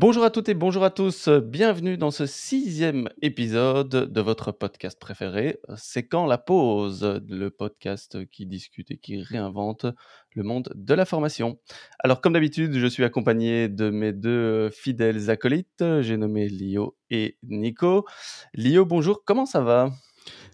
[0.00, 4.98] Bonjour à toutes et bonjour à tous, bienvenue dans ce sixième épisode de votre podcast
[4.98, 9.84] préféré, C'est quand la pause, le podcast qui discute et qui réinvente
[10.34, 11.58] le monde de la formation.
[11.98, 17.36] Alors comme d'habitude, je suis accompagné de mes deux fidèles acolytes, j'ai nommé Lio et
[17.42, 18.06] Nico.
[18.54, 19.90] Lio, bonjour, comment ça va?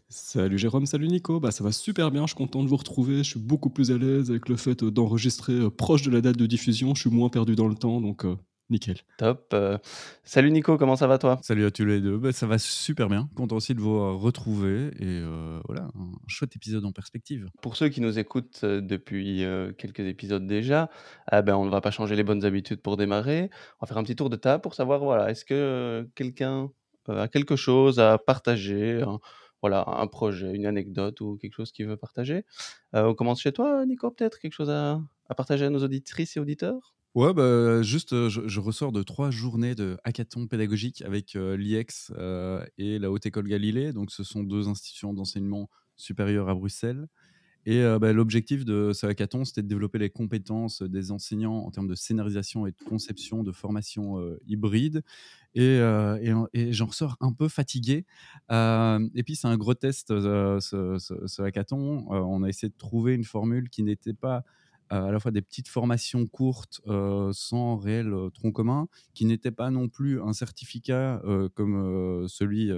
[0.08, 3.18] Salut Jérôme, salut Nico, bah ça va super bien, je suis content de vous retrouver,
[3.18, 6.36] je suis beaucoup plus à l'aise avec le fait d'enregistrer euh, proche de la date
[6.36, 8.36] de diffusion, je suis moins perdu dans le temps, donc euh,
[8.68, 8.96] Nickel.
[9.16, 9.52] Top.
[9.52, 9.78] Euh,
[10.24, 11.38] salut Nico, comment ça va toi?
[11.42, 12.18] Salut à tous les deux.
[12.18, 13.28] Bah, ça va super bien.
[13.36, 14.88] Content aussi de vous euh, retrouver.
[14.98, 17.48] Et euh, voilà, un chouette épisode en perspective.
[17.62, 19.44] Pour ceux qui nous écoutent depuis
[19.78, 20.90] quelques épisodes déjà,
[21.28, 23.50] ah ben, on ne va pas changer les bonnes habitudes pour démarrer.
[23.80, 26.70] On va faire un petit tour de table pour savoir, voilà, est-ce que quelqu'un
[27.08, 29.00] a quelque chose à partager
[29.62, 32.44] voilà, un projet, une anecdote ou quelque chose qu'il veut partager.
[32.92, 34.38] on commence chez toi, Nico, peut-être?
[34.38, 36.96] Quelque chose à, à partager à nos auditrices et auditeurs?
[37.16, 42.12] Ouais, bah, juste, je, ressors de trois journées de hackathon pédagogique avec l'IEX
[42.76, 43.94] et la Haute École Galilée.
[43.94, 47.06] Donc, ce sont deux institutions d'enseignement supérieur à Bruxelles.
[47.64, 51.88] Et bah, l'objectif de ce hackathon, c'était de développer les compétences des enseignants en termes
[51.88, 55.02] de scénarisation et de conception de formation hybride.
[55.54, 55.80] Et,
[56.72, 58.04] j'en ressors un peu fatigué.
[58.50, 62.04] et puis, c'est un gros test, ce hackathon.
[62.10, 64.44] on a essayé de trouver une formule qui n'était pas
[64.90, 66.80] à la fois des petites formations courtes
[67.32, 71.22] sans réel tronc commun, qui n'étaient pas non plus un certificat
[71.54, 72.70] comme celui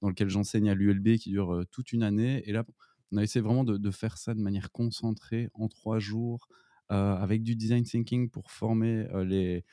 [0.00, 2.42] dans lequel j'enseigne à l'ULB qui dure toute une année.
[2.48, 2.64] Et là,
[3.12, 6.48] on a essayé vraiment de, faire ça de manière concentrée en trois jours
[6.88, 9.64] avec du design thinking pour former les,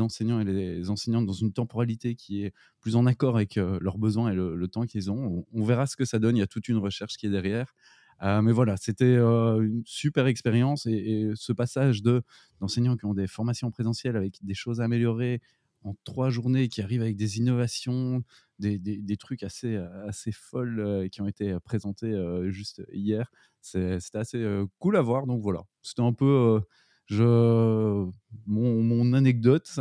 [0.00, 4.32] enseignants et les enseignantes dans une temporalité qui est plus en accord avec leurs besoins
[4.32, 5.44] et le, temps qu'ils ont.
[5.52, 6.36] on, verra ce que ça donne.
[6.36, 7.74] Il y a toute une recherche qui est derrière.
[8.24, 12.22] Euh, mais voilà, c'était une super expérience et, ce passage de
[12.60, 15.40] d'enseignants qui ont des formations présentielles avec des choses à améliorer
[15.82, 18.24] en trois journées, qui arrivent avec des innovations,
[18.58, 19.76] des, des, trucs assez,
[20.06, 22.14] assez folles qui ont été présentés
[22.48, 23.30] juste hier.
[23.60, 25.26] C'était assez cool à voir.
[25.26, 26.62] Donc voilà, c'était un peu
[27.04, 27.22] je,
[28.46, 29.78] mon, mon anecdote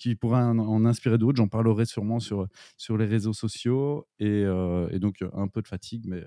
[0.00, 1.36] qui pourrait en, inspirer d'autres.
[1.36, 4.42] J'en parlerai sûrement sur, sur les réseaux sociaux et,
[4.90, 6.24] et donc un peu de fatigue, mais,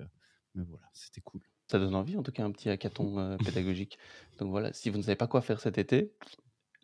[0.54, 1.42] mais voilà, c'était cool.
[1.70, 3.98] Ça donne envie, en tout cas, un petit hackathon euh, pédagogique.
[4.38, 6.12] Donc voilà, si vous ne savez pas quoi faire cet été,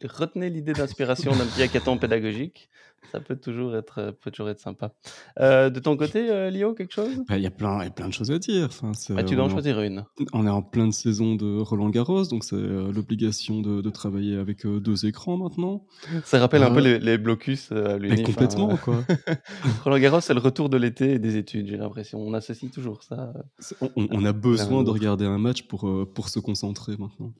[0.05, 2.71] retenez l'idée d'inspiration d'un petit hackathon pédagogique.
[3.13, 4.93] Ça peut toujours être, euh, peut toujours être sympa.
[5.39, 7.23] Euh, de ton côté, euh, Lio, quelque chose?
[7.29, 8.67] Bah, Il y, a plein, y a plein de choses à dire.
[8.67, 10.05] Enfin, bah, tu dois en choisir une.
[10.33, 15.07] On est en pleine saison de Roland Garros, donc c'est l'obligation de, travailler avec deux
[15.07, 15.85] écrans maintenant.
[16.25, 17.95] Ça rappelle un peu les, blocus à.
[17.95, 19.05] Hein, complètement, quoi.
[19.85, 22.19] Roland Garros, c'est le retour de l'été et des études, j'ai l'impression.
[22.19, 23.33] On associe toujours ça.
[23.81, 27.33] On, on a besoin de regarder un match pour, pour se concentrer maintenant.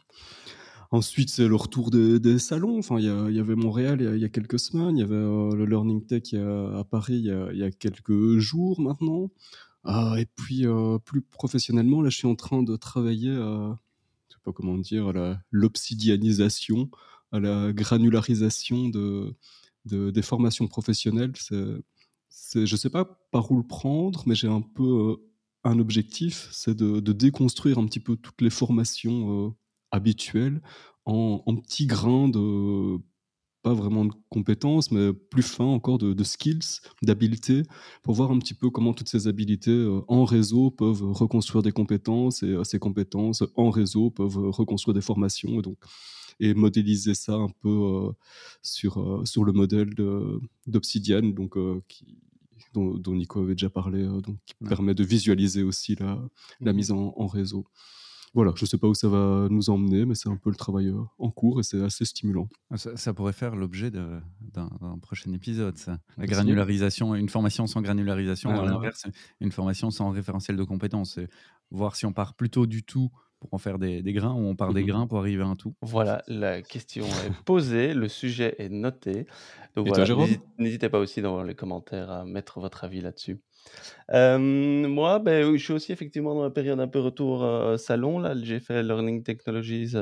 [0.95, 2.79] Ensuite, c'est le retour des, salons.
[2.79, 5.67] Enfin, il y, avait Montréal il y, a, quelques semaines, il y avait euh, le
[5.67, 9.33] Learning Tech à Paris il y, a, quelques jours maintenant.
[9.83, 13.77] Ah, et puis, euh, plus professionnellement, là, je suis en train de travailler à,
[14.45, 16.89] pas comment dire, à l'obsidianisation,
[17.33, 19.35] à la granularisation de,
[19.87, 21.33] des formations professionnelles.
[22.29, 25.17] C'est, je sais pas par où le prendre, mais j'ai un peu euh,
[25.65, 29.57] un objectif, c'est de, déconstruire un petit peu toutes les formations
[29.95, 30.61] habituel
[31.07, 32.99] en, petits grains de
[33.63, 37.63] pas vraiment de compétences, mais plus fin encore de, skills, d'habiletés,
[38.03, 41.73] pour voir un petit peu comment toutes ces habiletés euh, en réseau peuvent reconstruire des
[41.73, 45.79] compétences et euh, ces compétences en réseau peuvent reconstruire des formations et donc
[46.41, 48.13] et modéliser ça un peu euh,
[48.61, 49.95] sur, sur le modèle
[50.67, 51.57] d'Obsidian, donc
[51.87, 52.19] qui,
[52.75, 56.21] dont, Nico avait déjà parlé, donc qui permet de visualiser aussi la,
[56.61, 57.65] la mmh mise en réseau
[58.35, 60.57] voilà, je ne sais pas où ça va nous emmener, mais c'est un peu le
[60.57, 62.49] travail euh, en cours et c'est assez stimulant.
[62.71, 65.99] Ah, ça, pourrait faire l'objet d'un prochain épisode, ça.
[66.19, 69.07] La granularisation, une formation sans granularisation, à l'inverse,
[69.41, 71.21] une formation sans référentiel de compétences.
[71.71, 74.73] voir si on part plutôt du tout pour en faire des, grains ou on part
[74.73, 78.57] des mmh grains pour arriver à un tout Voilà, la question est posée, le sujet
[78.59, 79.27] est noté.
[79.77, 79.89] Donc
[80.59, 83.41] n'hésitez pas aussi dans les commentaires à mettre votre avis là-dessus
[84.11, 88.35] moi, ben, je suis aussi effectivement dans la période un peu retour, salon là.
[88.43, 89.95] J'ai fait Learning Technologies,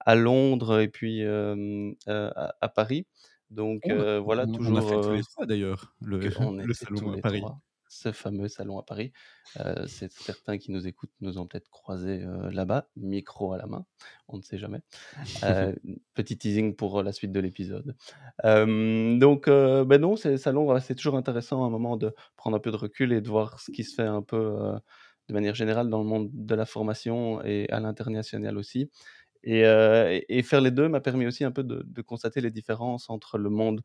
[0.00, 3.06] à Londres et puis, à Paris.
[3.50, 6.18] Donc oh, voilà, on toujours, a fait tous les trois d'ailleurs, le
[6.66, 7.42] le salon à Paris
[7.88, 9.12] ce fameux salon à Paris.
[9.58, 13.66] Euh, c'est certains qui nous écoutent nous ont peut-être croisé euh, là-bas, micro à la
[13.66, 13.86] main,
[14.28, 14.80] on ne sait jamais.
[15.44, 15.74] Euh,
[16.14, 17.96] petit teasing pour la suite de l'épisode.
[18.44, 22.70] donc, ben non, c'est salon, c'est toujours intéressant à un moment de prendre un peu
[22.70, 24.72] de recul et de voir ce qui se fait un peu
[25.28, 28.90] de manière générale dans le monde de la formation et à l'international aussi.
[29.44, 29.62] Et,
[30.42, 33.50] faire les deux m'a permis aussi un peu de, de, constater les différences entre le
[33.50, 33.82] monde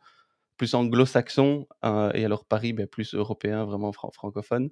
[0.57, 4.69] plus anglo-saxon, et alors Paris, ben, plus européen, vraiment francophone.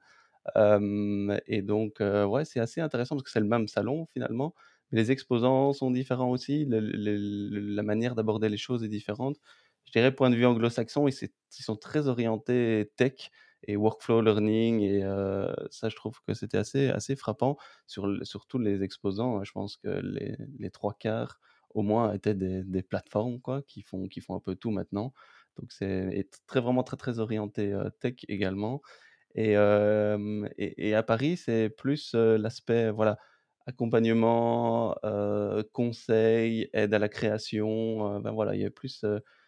[0.56, 4.54] et donc, ouais, c'est assez intéressant parce que c'est le même salon finalement,
[4.92, 9.38] les exposants sont différents aussi, la manière d'aborder les choses est différente.
[9.86, 13.32] Je dirais, point de vue anglo-saxon, ils, sont très orientés tech
[13.64, 15.02] et workflow learning, et
[15.70, 17.58] ça, je trouve que c'était assez, assez frappant
[17.88, 19.44] sur, sur tous les exposants.
[19.44, 21.40] Je pense que les, les trois quarts,
[21.74, 25.14] au moins, étaient des, des plateformes quoi, qui, font, qui font un peu tout maintenant.
[25.58, 28.82] Donc, c'est très, vraiment très, très orienté tech également.
[29.36, 29.54] Et,
[30.58, 33.18] et, à Paris, c'est plus l'aspect, voilà,
[33.68, 34.96] accompagnement,
[35.72, 38.20] conseil, aide à la création.
[38.20, 39.06] ben voilà, il y a plus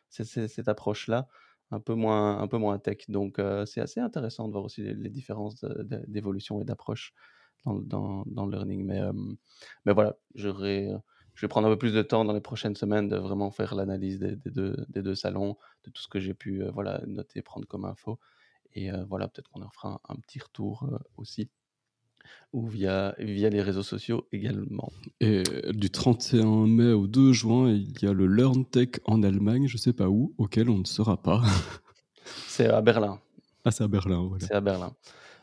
[0.10, 1.28] cette approche-là,
[1.72, 3.10] un peu moins, un peu moins tech.
[3.10, 5.66] Donc, c'est assez intéressant de voir aussi les, différences
[6.08, 7.14] d'évolution et d'approche
[7.66, 8.86] dans, dans, le learning.
[8.86, 9.02] Mais,
[9.86, 10.90] mais voilà, j'aurais
[11.36, 13.76] je vais prendre un peu plus de temps dans les prochaines semaines de vraiment faire
[13.76, 17.68] l'analyse des, deux, des, deux, salons, de tout ce que j'ai pu voilà, noter, prendre
[17.68, 18.20] comme info.
[18.76, 20.88] Et voilà, peut-être qu'on en fera un, petit retour
[21.18, 21.50] aussi,
[22.54, 24.92] ou via, via les réseaux sociaux également.
[25.20, 25.44] Et
[25.74, 29.80] du 31 mai au 2 juin, il y a le LearnTech en Allemagne, je ne
[29.80, 31.44] sais pas où, auquel on ne sera pas.
[32.48, 33.20] C'est à Berlin.
[33.66, 34.46] Ah, c'est à Berlin, voilà.
[34.46, 34.94] C'est à Berlin.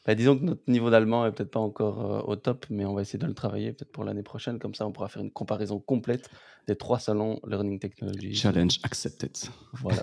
[0.06, 2.94] Bah, disons que notre niveau d'allemand est peut-être pas encore euh, au top, mais on
[2.94, 4.58] va essayer de le travailler peut-être pour l'année prochaine.
[4.58, 6.30] Comme ça, on pourra faire une comparaison complète
[6.66, 8.34] des trois salons Learning Technology.
[8.34, 9.36] Challenge accepted.
[9.74, 10.02] Voilà.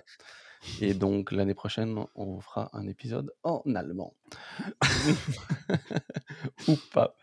[0.82, 4.16] Et donc l'année prochaine, on fera un épisode en allemand.
[6.68, 7.16] Ou pas.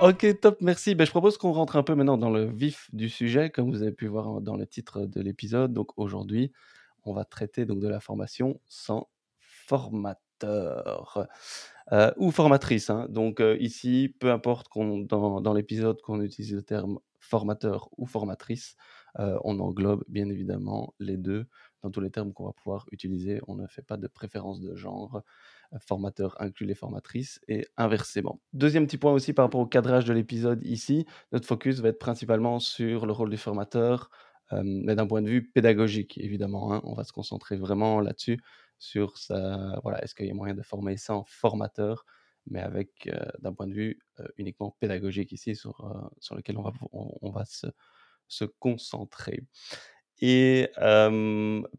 [0.00, 0.94] Ok, top, merci.
[0.94, 3.82] Ben, je propose qu'on rentre un peu maintenant dans le vif du sujet, comme vous
[3.82, 5.72] avez pu voir dans le titre de l'épisode.
[5.72, 6.52] Donc aujourd'hui,
[7.04, 9.08] on va traiter donc de la formation sans
[9.40, 11.26] formateur
[11.92, 12.90] euh, ou formatrice.
[12.90, 13.06] Hein.
[13.08, 18.04] Donc euh, ici, peu importe qu'on, dans, dans l'épisode qu'on utilise le terme formateur ou
[18.06, 18.76] formatrice,
[19.18, 21.46] euh, on englobe bien évidemment les deux
[21.82, 23.40] dans tous les termes qu'on va pouvoir utiliser.
[23.46, 25.22] On ne fait pas de préférence de genre
[25.80, 28.40] formateur inclut les formatrices et inversement.
[28.52, 31.98] Deuxième petit point aussi par rapport au cadrage de l'épisode ici, notre focus va être
[31.98, 34.10] principalement sur le rôle du formateur,
[34.52, 36.72] mais d'un point de vue pédagogique évidemment.
[36.72, 36.80] Hein.
[36.84, 38.40] on va se concentrer vraiment là-dessus,
[38.78, 39.78] sur ça.
[39.82, 42.04] Voilà, est-ce qu'il y a moyen de former ça en formateur,
[42.46, 43.10] mais avec
[43.40, 43.98] d'un point de vue
[44.36, 47.66] uniquement pédagogique ici, sur, sur lequel on va, on, va se,
[48.28, 49.44] se concentrer.
[50.20, 50.70] Et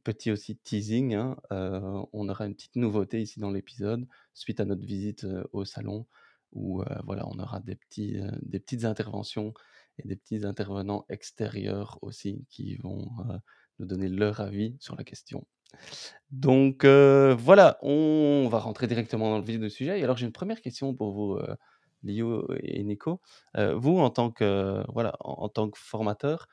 [0.03, 4.85] petit aussi teasing, hein, on aura une petite nouveauté ici dans l'épisode, suite à notre
[4.85, 6.05] visite au salon,
[6.53, 9.53] où voilà, on aura des, petits, des petites interventions
[9.97, 13.09] et des petits intervenants extérieurs aussi qui vont
[13.79, 15.45] nous donner leur avis sur la question.
[16.29, 19.99] Donc voilà, on va rentrer directement dans le vif du sujet.
[19.99, 21.39] Et alors j'ai une première question pour vous,
[22.03, 23.19] Lio et Nico.
[23.55, 26.47] vous, en tant que, voilà, en tant que formateur,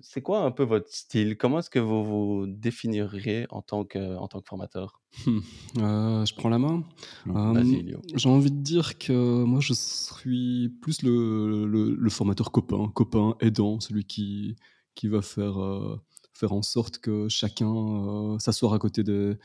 [0.00, 1.36] c'est quoi un peu votre style?
[1.36, 5.00] Comment est-ce que vous vous définiriez en tant que, en tant que formateur?
[5.26, 5.38] Mmh.
[5.78, 6.82] Euh, je prends la main.
[7.26, 13.36] Vas-y, j'ai envie de dire que moi, je suis plus le, le, formateur copain, copain
[13.40, 14.56] aidant, celui qui,
[14.96, 16.00] qui va faire, euh,
[16.32, 19.36] faire en sorte que chacun euh, s'assoie à côté des,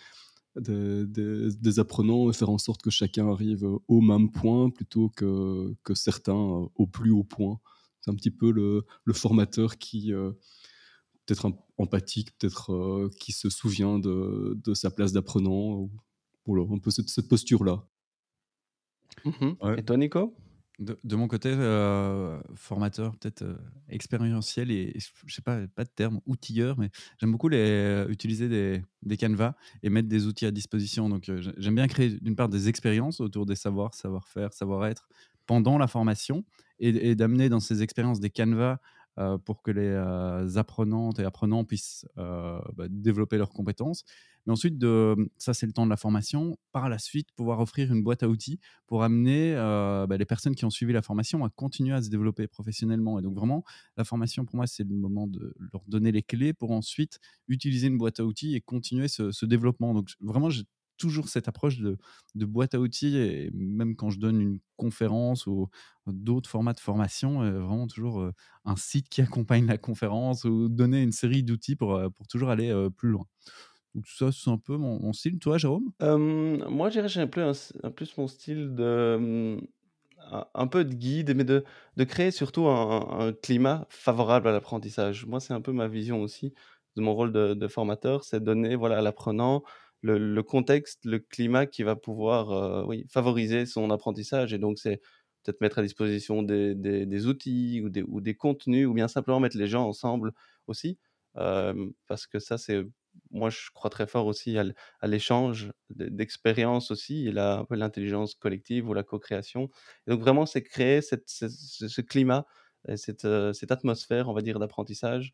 [0.55, 5.75] des, des, apprenants et faire en sorte que chacun arrive au même point plutôt que,
[5.83, 7.59] que certains au plus haut point.
[8.05, 10.31] C'est un petit peu le, formateur qui, euh,
[11.25, 15.89] peut-être empathique, peut-être euh, qui se souvient de, sa place d'apprenant.
[16.45, 17.83] Voilà, un peu cette, posture-là.
[19.23, 20.37] Mmh et toi, Nico?
[20.77, 23.43] De, mon côté, euh, formateur, peut-être
[23.89, 24.93] expérientiel et,
[25.25, 29.55] je sais pas, pas de terme, outilleur, mais j'aime beaucoup les, utiliser des, des canevas
[29.81, 31.09] et mettre des outils à disposition.
[31.09, 35.07] Donc, j'aime bien créer d'une part des expériences autour des savoirs, savoir-faire, savoir-être
[35.47, 36.43] pendant la formation
[36.79, 38.79] et, d'amener dans ces expériences des canevas
[39.17, 44.03] euh, pour que les euh, apprenantes et apprenants puissent euh, bah, développer leurs compétences.
[44.45, 44.83] Mais ensuite,
[45.37, 48.27] ça c'est le temps de la formation, par la suite pouvoir offrir une boîte à
[48.27, 52.11] outils pour amener bah, les personnes qui ont suivi la formation à continuer à se
[52.11, 53.17] développer professionnellement.
[53.17, 53.63] Et donc vraiment,
[53.97, 57.87] la formation pour moi c'est le moment de leur donner les clés pour ensuite utiliser
[57.87, 59.95] une boîte à outils et continuer ce, ce développement.
[59.95, 60.65] Donc vraiment, j'ai
[60.97, 61.97] toujours cette approche de,
[62.35, 65.69] boîte à outils et même quand je donne une conférence ou
[66.07, 68.33] d'autres formats de formation, euh, vraiment toujours euh,
[68.65, 72.49] un site qui accompagne la conférence ou donner une série d'outils pour, euh, pour toujours
[72.49, 73.25] aller plus loin.
[73.93, 75.39] Donc ça, c'est un peu mon, style.
[75.39, 75.91] Toi, Jérôme?
[76.01, 77.53] Moi, j'ai un peu
[77.95, 79.57] plus mon style de
[80.53, 81.63] un peu de guide, mais de,
[81.97, 85.25] de créer surtout un, climat favorable à l'apprentissage.
[85.25, 86.53] Moi, c'est un peu ma vision aussi
[86.95, 89.63] de mon rôle de, de formateur, c'est donner voilà, à l'apprenant
[90.13, 94.53] le, contexte, le climat qui va pouvoir euh, favoriser son apprentissage.
[94.53, 95.01] Et donc, c'est
[95.43, 99.87] peut-être mettre à disposition des, outils ou des, contenus, ou bien simplement mettre les gens
[99.87, 100.31] ensemble
[100.67, 100.97] aussi.
[101.33, 102.83] parce que ça, c'est
[103.31, 109.03] moi, je crois très fort aussi à l'échange d'expériences aussi, et l'intelligence collective ou la
[109.03, 109.69] co-création.
[110.07, 112.45] Donc vraiment, c'est créer cette, ce, climat,
[112.87, 115.33] et cette, cette, atmosphère, on va dire, d'apprentissage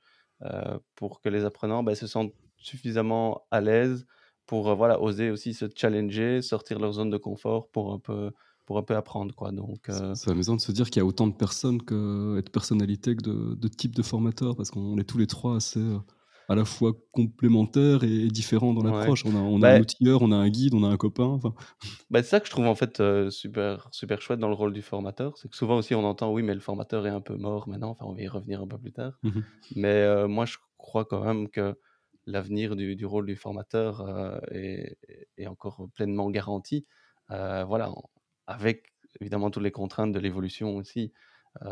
[0.96, 4.06] pour que les apprenants ben, se sentent suffisamment à l'aise
[4.52, 8.32] pour voilà, oser aussi se challenger, sortir leur zone de confort pour un peu
[8.66, 9.34] pour un peu apprendre.
[9.34, 9.54] Quoi.
[9.54, 12.50] Donc, C'est amusant de se dire qu'il y a autant de personnes que, et de
[12.50, 15.80] personnalités que de, de types de formateurs, parce qu'on est tous les trois assez
[16.50, 19.26] à la fois complémentaires et différents dans l'approche.
[19.26, 21.40] On a, on a un bah outilleur, on a un guide, on a un copain.
[22.10, 24.82] Bah, c'est ça que je trouve en fait super, super chouette dans le rôle du
[24.82, 25.38] formateur.
[25.38, 27.92] C'est que souvent aussi on entend oui, mais le formateur est un peu mort maintenant.
[27.92, 29.14] Enfin, on va y revenir un peu plus tard.
[29.24, 29.30] Mmh
[29.78, 31.78] mais moi, je crois quand même que
[32.26, 34.98] l'avenir du, rôle du formateur est,
[35.38, 36.86] est, encore pleinement garanti.
[37.30, 37.92] voilà,
[38.48, 41.14] avec évidemment toutes les contraintes de l'évolution aussi.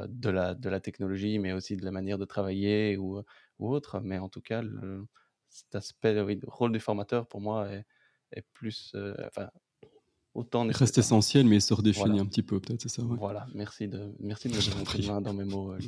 [0.08, 3.24] de, la, de la technologie, mais aussi de la manière de travailler ou,
[3.60, 4.00] autre.
[4.02, 5.08] Mais en tout cas, le,
[5.50, 7.86] cet aspect, le rôle du formateur, pour moi, est,
[8.54, 9.14] plus, euh,
[10.34, 13.88] autant reste essentiel, mais il se redéfinit un petit peu, peut-être, c'est ça Voilà, merci
[13.88, 15.80] de, merci de me dans mes mots, euh,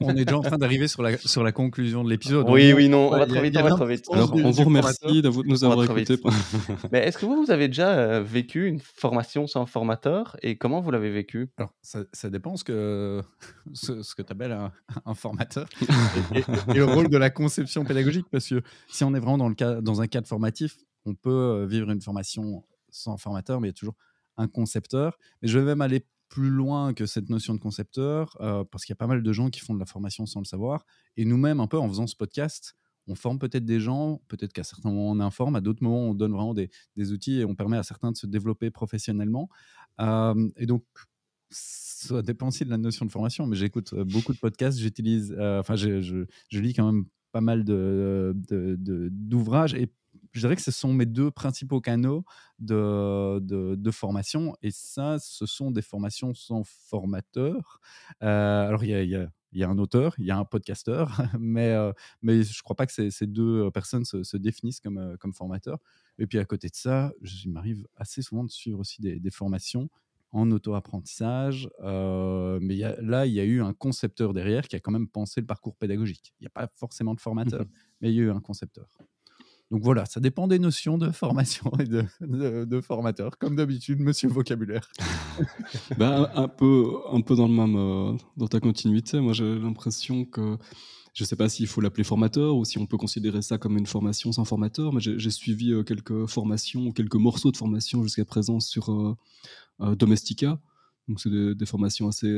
[0.00, 2.46] On est déjà en train d'arriver sur la, sur la conclusion de l'épisode.
[2.48, 4.04] Oui, oui, non, on va trop vite, on va trop vite.
[4.12, 6.18] Alors, on vous remercie de nous avoir écoutés.
[6.92, 10.80] mais est-ce que vous, vous avez déjà euh, vécu une formation sans formateur et comment
[10.80, 11.48] vous l'avez vécu?
[11.56, 13.22] Alors, ça, ça, dépend ce que,
[13.72, 14.72] ce, ce que tu appelles un,
[15.04, 15.68] un, formateur
[16.34, 19.48] et, et, le rôle de la conception pédagogique, parce que si on est vraiment dans,
[19.48, 20.76] le cas, dans un cadre formatif,
[21.06, 22.64] on peut euh, vivre une formation
[22.96, 23.96] sans formateur, mais il y a toujours
[24.36, 25.18] un concepteur.
[25.42, 28.92] Mais je vais même aller plus loin que cette notion de concepteur, euh, parce qu'il
[28.92, 30.84] y a pas mal de gens qui font de la formation sans le savoir.
[31.16, 32.74] Et nous-mêmes, un peu en faisant ce podcast,
[33.06, 36.14] on forme peut-être des gens, peut-être qu'à certains moments on informe, à d'autres moments on
[36.14, 36.70] donne vraiment des,
[37.12, 39.48] outils et on permet à certains de se développer professionnellement.
[40.00, 40.84] Euh, et donc,
[41.50, 45.32] ça dépend aussi de la notion de formation, mais j'écoute euh, beaucoup de podcasts, j'utilise,
[45.38, 49.92] enfin, je, je, lis quand même pas mal d'ouvrages de, de, et
[50.32, 52.24] je dirais que ce sont mes deux principaux canaux
[52.58, 54.56] de, de, formation.
[54.62, 57.80] Et ça, ce sont des formations sans formateur.
[58.22, 61.10] Euh, alors, il y a, y, y a, un auteur, il y a un podcasteur,
[61.38, 61.92] mais, euh,
[62.22, 65.32] mais je ne crois pas que ces, ces deux personnes se, définissent comme, euh, comme
[65.32, 65.78] formateurs.
[66.18, 69.30] Et puis, à côté de ça, il m'arrive assez souvent de suivre aussi des, des
[69.30, 69.88] formations
[70.32, 71.68] en auto-apprentissage.
[71.80, 75.08] mais y a, là, il y a eu un concepteur derrière qui a quand même
[75.08, 76.34] pensé le parcours pédagogique.
[76.40, 77.64] Il n'y a pas forcément de formateur,
[78.00, 78.98] mais il y a eu un concepteur.
[79.70, 84.88] Donc voilà, ça dépend des notions de formation et de, formateur, comme d'habitude, monsieur vocabulaire.
[85.98, 90.24] ben, un, peu, un peu dans, le même, euh, dans ta continuité, moi j'ai l'impression
[90.24, 90.56] que,
[91.14, 93.76] je ne sais pas s'il faut l'appeler formateur ou si on peut considérer ça comme
[93.76, 98.24] une formation sans formateur, mais j'ai suivi euh, quelques formations, quelques morceaux de formation jusqu'à
[98.24, 100.60] présent sur euh, Domestica.
[101.08, 102.32] Donc c'est des, des, formations assez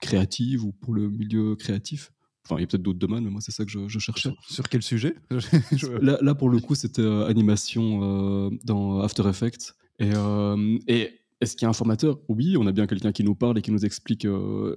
[0.00, 2.13] créatives ou pour le milieu créatif.
[2.46, 4.30] Enfin, il y a peut-être d'autres domaines, mais moi, c'est ça que je, cherchais.
[4.46, 5.14] Sur, quel sujet?
[6.02, 9.74] Là, là, pour le coup, c'était euh, animation euh, dans After Effects.
[9.98, 12.18] Et, euh, et est-ce qu'il y a un formateur?
[12.28, 14.26] Oui, on a bien quelqu'un qui nous parle et qui nous explique,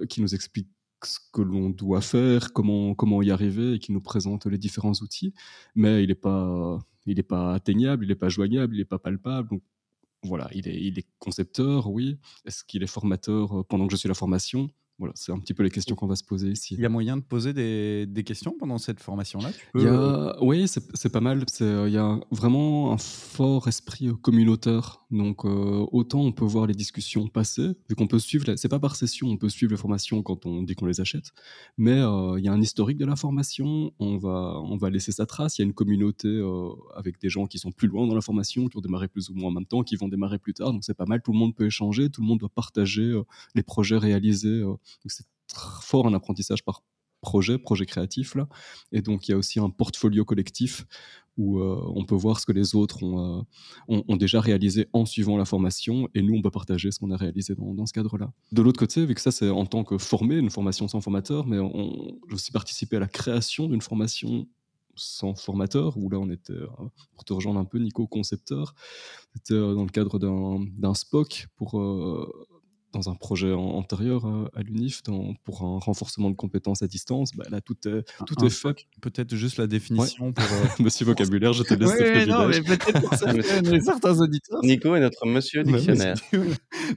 [0.08, 0.68] qui nous explique
[1.04, 4.94] ce que l'on doit faire, comment, comment y arriver et qui nous présente les différents
[5.02, 5.34] outils.
[5.74, 8.98] Mais il n'est pas, il est pas atteignable, il n'est pas joignable, il n'est pas
[8.98, 9.50] palpable.
[9.50, 9.62] Donc,
[10.22, 12.18] voilà, il est, il est concepteur, oui.
[12.46, 14.70] Est-ce qu'il est formateur pendant que je suis la formation?
[14.98, 16.74] Voilà, c'est un petit peu les questions qu'on va se poser ici.
[16.74, 19.50] Il y a moyen de poser des, des questions pendant cette formation-là
[20.40, 21.44] Oui, c'est pas mal.
[21.60, 25.04] Il y a vraiment un fort esprit communautaire.
[25.10, 28.78] Donc, euh, autant on peut voir les discussions passer, vu qu'on peut suivre, c'est pas
[28.78, 31.32] par session, on peut suivre les formations quand on dit qu'on les achète,
[31.78, 35.12] mais euh, il y a un historique de la formation, on va, on va laisser
[35.12, 35.58] sa trace.
[35.58, 38.20] Il y a une communauté euh, avec des gens qui sont plus loin dans la
[38.20, 40.72] formation, qui ont démarré plus ou moins en même temps, qui vont démarrer plus tard.
[40.72, 41.22] Donc, c'est pas mal.
[41.22, 43.18] Tout le monde peut échanger, tout le monde doit partager
[43.54, 44.62] les projets réalisés
[45.06, 45.26] c'est
[45.82, 46.82] fort un apprentissage par
[47.20, 48.48] projet, projet créatif là.
[48.92, 50.86] Et donc il y a aussi un portfolio collectif
[51.36, 53.42] où euh, on peut voir ce que les autres euh,
[53.86, 57.16] ont, déjà réalisé en suivant la formation et nous on peut partager ce qu'on a
[57.16, 58.32] réalisé dans, ce cadre-là.
[58.50, 61.46] De l'autre côté, vu que ça c'est en tant que formé, une formation sans formateur,
[61.46, 61.58] mais
[62.28, 64.48] j'ai aussi participé à la création d'une formation
[64.96, 66.66] sans formateur, où là on était, euh,
[67.14, 68.74] pour te rejoindre un peu Nico, concepteur,
[69.32, 71.80] c'était dans le cadre d'un, d'un SPOC pour
[72.92, 75.02] dans un projet antérieur à l'UNIF
[75.44, 78.86] pour un renforcement de compétences à distance, bah, là tout est, tout est fait.
[79.00, 80.44] Peut-être juste la définition pour.
[80.44, 83.14] Euh, monsieur vocabulaire, je te laisse ouais, non, mais peut-être pour
[83.84, 84.60] certains auditeurs.
[84.62, 86.16] Nico est notre monsieur dictionnaire.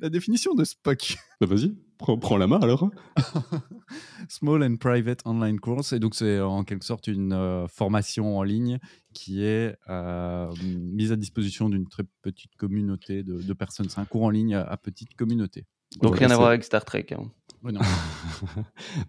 [0.02, 1.18] la définition de Spock.
[1.40, 2.90] Bah vas-y, prends, la main alors.
[4.30, 5.94] Small and Private Online Course.
[5.94, 8.80] Et donc, c'est en quelque sorte une euh, formation en ligne
[9.14, 13.90] qui est euh, mise à disposition d'une très petite communauté de, personnes.
[13.90, 15.66] C'est un cours en ligne à petite communauté.
[16.00, 17.08] Donc rien à voir avec Star Trek.
[17.12, 17.26] Hein.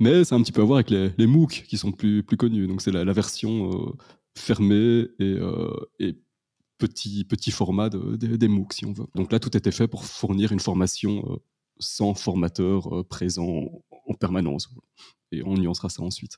[0.00, 2.36] Mais c'est un petit peu à voir avec les, les MOOC qui sont plus, plus
[2.36, 2.66] connus.
[2.66, 3.92] Donc c'est la, version euh,
[4.36, 6.18] fermée et, euh, et,
[6.78, 9.06] petit, petit format des MOOC, si on veut.
[9.14, 11.36] Donc là, tout était fait pour fournir une formation euh,
[11.78, 13.70] sans formateur présent
[14.06, 14.68] en permanence.
[15.30, 16.36] Et on nuancera ça ensuite.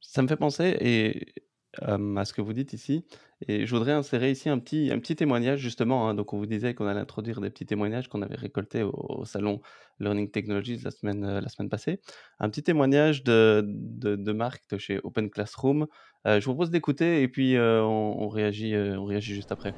[0.00, 1.34] Ça me fait penser, et
[1.80, 3.04] à ce que vous dites ici.
[3.48, 6.08] Et je voudrais insérer ici un petit, un petit témoignage, justement.
[6.08, 6.14] Hein.
[6.14, 9.60] donc, on vous disait qu'on allait introduire des petits témoignages qu'on avait récoltés au, salon
[9.98, 12.00] Learning Technologies la semaine, la semaine passée.
[12.40, 15.86] Un petit témoignage de, de, Marc de chez Open Classroom.
[16.24, 19.74] je vous propose d'écouter et puis on, réagit, on réagit juste après.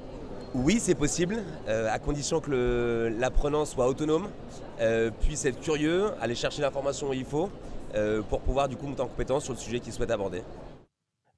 [0.54, 4.28] Oui, c'est possible, à condition que l'apprenant soit autonome,
[5.20, 7.50] puisse être curieux, aller chercher l'information où il faut,
[8.28, 10.42] pour pouvoir du coup monter en compétence sur le sujet qu'il souhaite aborder.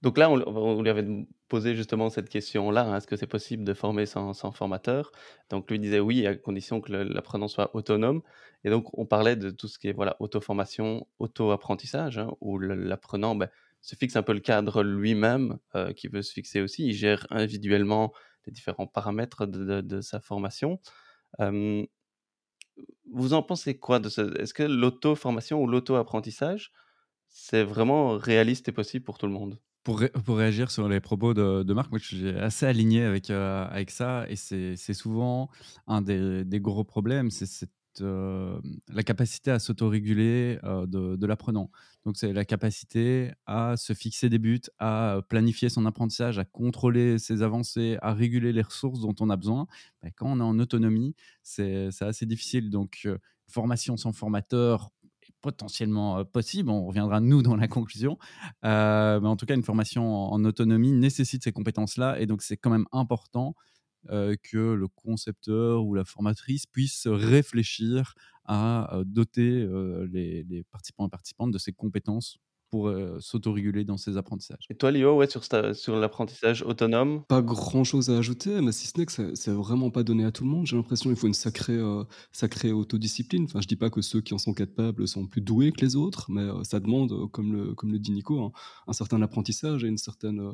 [0.03, 1.07] Donc là, on, lui avait
[1.49, 5.11] posé justement cette question-là, hein, est-ce que c'est possible de former sans, formateur?
[5.51, 8.23] Donc lui disait oui, à condition que l'apprenant soit autonome.
[8.65, 13.35] Et donc on parlait de tout ce qui est voilà, auto-formation, auto-apprentissage, hein, où l'apprenant
[13.35, 13.49] ben,
[13.81, 17.27] se fixe un peu le cadre lui-même, euh, qui veut se fixer aussi, il gère
[17.31, 18.13] individuellement
[18.47, 20.81] les différents paramètres de, sa formation.
[21.41, 26.73] vous en pensez quoi de ce Est-ce que l'auto-formation ou l'auto-apprentissage,
[27.29, 29.59] c'est vraiment réaliste et possible pour tout le monde?
[29.87, 33.31] Pour, pour, réagir sur les propos de, de Marc, moi je suis assez aligné avec,
[33.31, 35.49] euh, avec ça et c'est souvent
[35.87, 38.59] un des, des, gros problèmes, c'est euh,
[38.93, 41.71] la capacité à s'autoréguler euh, de, l'apprenant.
[42.05, 47.21] Donc c'est la capacité à se fixer des buts, à planifier son apprentissage, à contrôler
[47.21, 49.69] ses avancées, à réguler les ressources dont on a besoin.
[50.03, 51.15] Ben, quand on est en autonomie,
[51.45, 52.71] c'est assez difficile.
[52.71, 53.07] Donc
[53.49, 54.91] formation sans formateur,
[55.47, 56.71] potentiellement possible.
[56.71, 58.19] On reviendra nous dans la conclusion.
[58.63, 62.19] mais en tout cas, une formation en, autonomie nécessite ces compétences-là.
[62.21, 63.55] Et donc, c'est quand même important
[64.09, 69.69] que le concepteur ou la formatrice puisse réfléchir à doter
[70.11, 72.39] les, participants et participantes de ces compétences
[72.71, 74.67] pour s'autoréguler dans ses apprentissages.
[74.71, 75.43] Et toi, Léo, ouais, sur,
[75.75, 77.25] sur l'apprentissage autonome?
[77.29, 80.45] Pas grand-chose à ajouter, mais si ce n'est que c'est vraiment pas donné à tout
[80.45, 80.67] le monde.
[80.67, 81.81] J'ai l'impression qu'il faut une sacrée,
[82.33, 83.45] sacrée autodiscipline.
[83.45, 85.97] Enfin, je dis pas que ceux qui en sont capables sont plus doués que les
[85.97, 88.53] autres, mais ça demande, comme le, comme le dit Nico,
[88.87, 90.53] un certain apprentissage et une certaine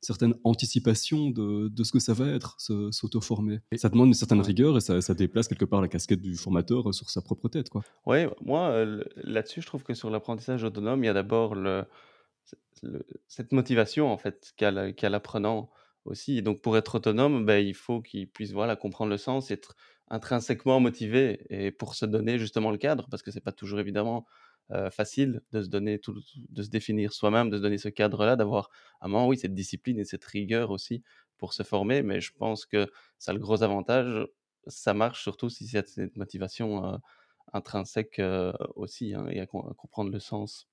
[0.00, 3.60] certaine anticipation de, de, ce que ça va être, s'auto-former.
[3.76, 6.94] Ça demande une certaine rigueur et ça, ça, déplace quelque part la casquette du formateur
[6.94, 7.68] sur sa propre tête.
[8.06, 11.84] Oui, moi, euh, là-dessus, je trouve que sur l'apprentissage autonome, il y a d'abord le,
[13.26, 15.70] cette motivation en fait qu'a l'apprenant
[16.04, 16.38] aussi.
[16.38, 19.76] Et donc, pour être autonome, ben, il faut qu'il puisse voilà, comprendre le sens, être
[20.10, 24.26] intrinsèquement motivé et pour se donner justement le cadre, parce que c'est pas toujours évidemment
[24.70, 28.36] euh, facile de se donner tout, de se définir soi-même, de se donner ce cadre-là,
[28.36, 28.68] d'avoir
[29.00, 31.02] un moment, oui, cette discipline et cette rigueur aussi
[31.38, 32.02] pour se former.
[32.02, 32.86] Mais je pense que
[33.18, 34.26] ça a le gros avantage.
[34.66, 36.96] Ça marche surtout si c'est cette motivation euh,
[37.52, 40.68] intrinsèque euh, aussi hein, et à, comprendre le sens.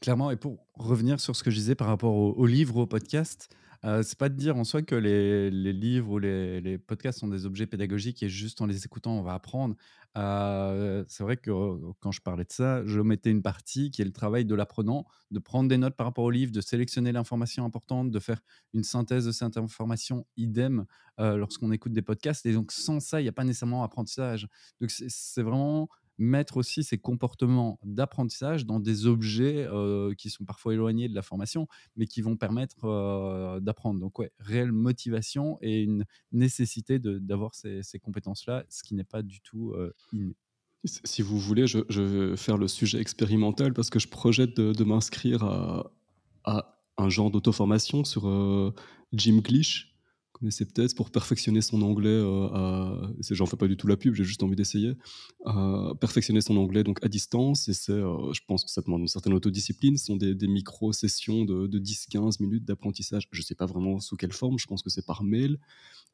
[0.00, 3.48] Clairement, et pour revenir sur ce que je disais par rapport au livre, au podcast,
[3.84, 7.46] euh, c'est pas de dire en soi que les, livres ou les, podcasts sont des
[7.46, 9.76] objets pédagogiques et juste en les écoutant, on va apprendre.
[10.14, 11.50] C'est vrai que
[12.00, 15.06] quand je parlais de ça, je mettais une partie qui est le travail de l'apprenant,
[15.30, 18.40] de prendre des notes par rapport au livre, de sélectionner l'information importante, de faire
[18.74, 20.84] une synthèse de cette information, idem
[21.18, 22.44] lorsqu'on écoute des podcasts.
[22.46, 24.48] Et donc, sans ça, il n'y a pas nécessairement apprentissage.
[24.80, 25.88] Donc, c'est vraiment
[26.20, 29.66] mettre aussi ces comportements d'apprentissage dans des objets
[30.18, 33.98] qui sont parfois éloignés de la formation, mais qui vont permettre d'apprendre.
[33.98, 39.22] Donc, ouais, réelle motivation et une nécessité d'avoir ces, ces compétences-là, ce qui n'est pas
[39.22, 39.74] du tout
[40.12, 40.36] inné.
[40.84, 45.42] Si vous voulez, je, vais faire le sujet expérimental parce que je projette de, m'inscrire
[45.42, 45.90] à,
[46.44, 48.22] à, un genre d'auto-formation sur
[49.14, 49.89] Jim Glitch,
[50.40, 52.08] connaissez peut-être, pour perfectionner son anglais.
[52.08, 54.94] Euh, J'en fais pas du tout la pub, j'ai juste envie d'essayer.
[55.46, 59.08] Euh, perfectionner son anglais donc à distance, et euh, je pense que ça demande une
[59.08, 59.98] certaine autodiscipline.
[59.98, 63.28] Ce sont des, micro-sessions de, 10-15 minutes d'apprentissage.
[63.30, 65.58] Je sais pas vraiment sous quelle forme, je pense que c'est par mail,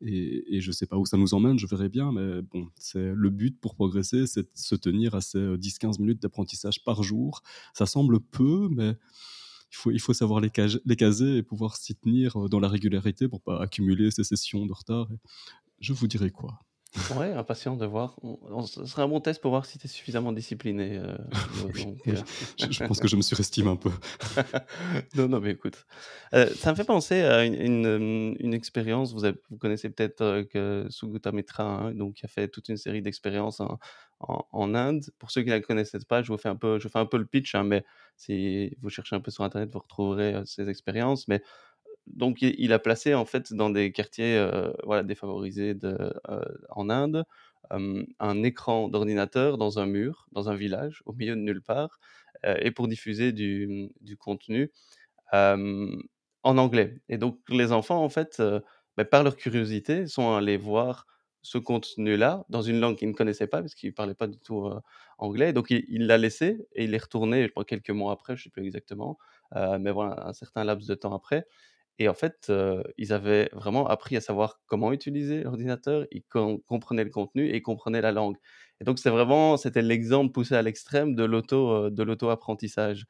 [0.01, 3.13] et, et je sais pas où ça nous emmène, je verrai bien, mais bon, c'est
[3.15, 7.43] le but pour progresser, c'est de se tenir à ces 10-15 minutes d'apprentissage par jour.
[7.75, 8.97] Ça semble peu, mais
[9.77, 10.51] faut, il faut savoir les,
[10.85, 14.67] les caser et pouvoir s'y tenir euh, dans la régularité pour pas accumuler ces sessions
[14.67, 15.09] de retard.
[15.81, 16.59] je vous dirai quoi.
[17.15, 18.17] Ouais, impatient de voir.
[18.67, 20.97] ce serait un bon test pour voir si tu es suffisamment discipliné.
[20.97, 21.17] Euh,
[22.07, 22.15] euh.
[22.59, 23.91] je, pense que je me surestime un peu.
[25.15, 25.85] non, non, mais écoute.
[26.33, 29.13] ça me fait penser à une, une, expérience.
[29.13, 33.03] Vous, vous connaissez peut-être que Sugata Mitra, hein, donc, qui a fait toute une série
[33.03, 33.61] d'expériences
[34.21, 35.05] en, Inde.
[35.19, 37.07] Pour ceux qui ne la connaissaient pas, je vous fais un peu, je fais un
[37.07, 37.85] peu le pitch, hein, mais
[38.17, 41.29] si vous cherchez un peu sur Internet, vous retrouverez ces expériences.
[41.29, 41.43] Mais
[42.07, 44.45] donc, il, a placé en fait dans des quartiers
[44.85, 45.77] voilà, défavorisés
[46.71, 47.25] en Inde
[47.71, 51.99] un écran d'ordinateur dans un mur, dans un village, au milieu de nulle part,
[52.45, 54.71] et pour diffuser du, contenu
[55.33, 57.01] en anglais.
[57.09, 58.43] Et donc les enfants, en fait,
[58.97, 61.07] bah, par leur curiosité, sont allés voir
[61.47, 64.39] ce contenu-là dans une langue qu'ils ne connaissaient pas, parce qu'ils ne parlaient pas du
[64.39, 64.69] tout
[65.19, 65.53] anglais.
[65.53, 68.45] Donc il l'a laissé et il est retourné, je crois, quelques mois après, je ne
[68.45, 69.19] sais plus exactement,
[69.55, 71.47] mais voilà, un certain laps de temps après.
[71.99, 72.53] Et en fait,
[72.99, 77.63] ils avaient vraiment appris à savoir comment utiliser l'ordinateur, ils comprenaient le contenu et ils
[77.63, 78.37] comprenaient la langue.
[78.81, 83.07] Et donc c'est vraiment, c'était l'exemple poussé à l'extrême de l'auto, de l'auto-apprentissage.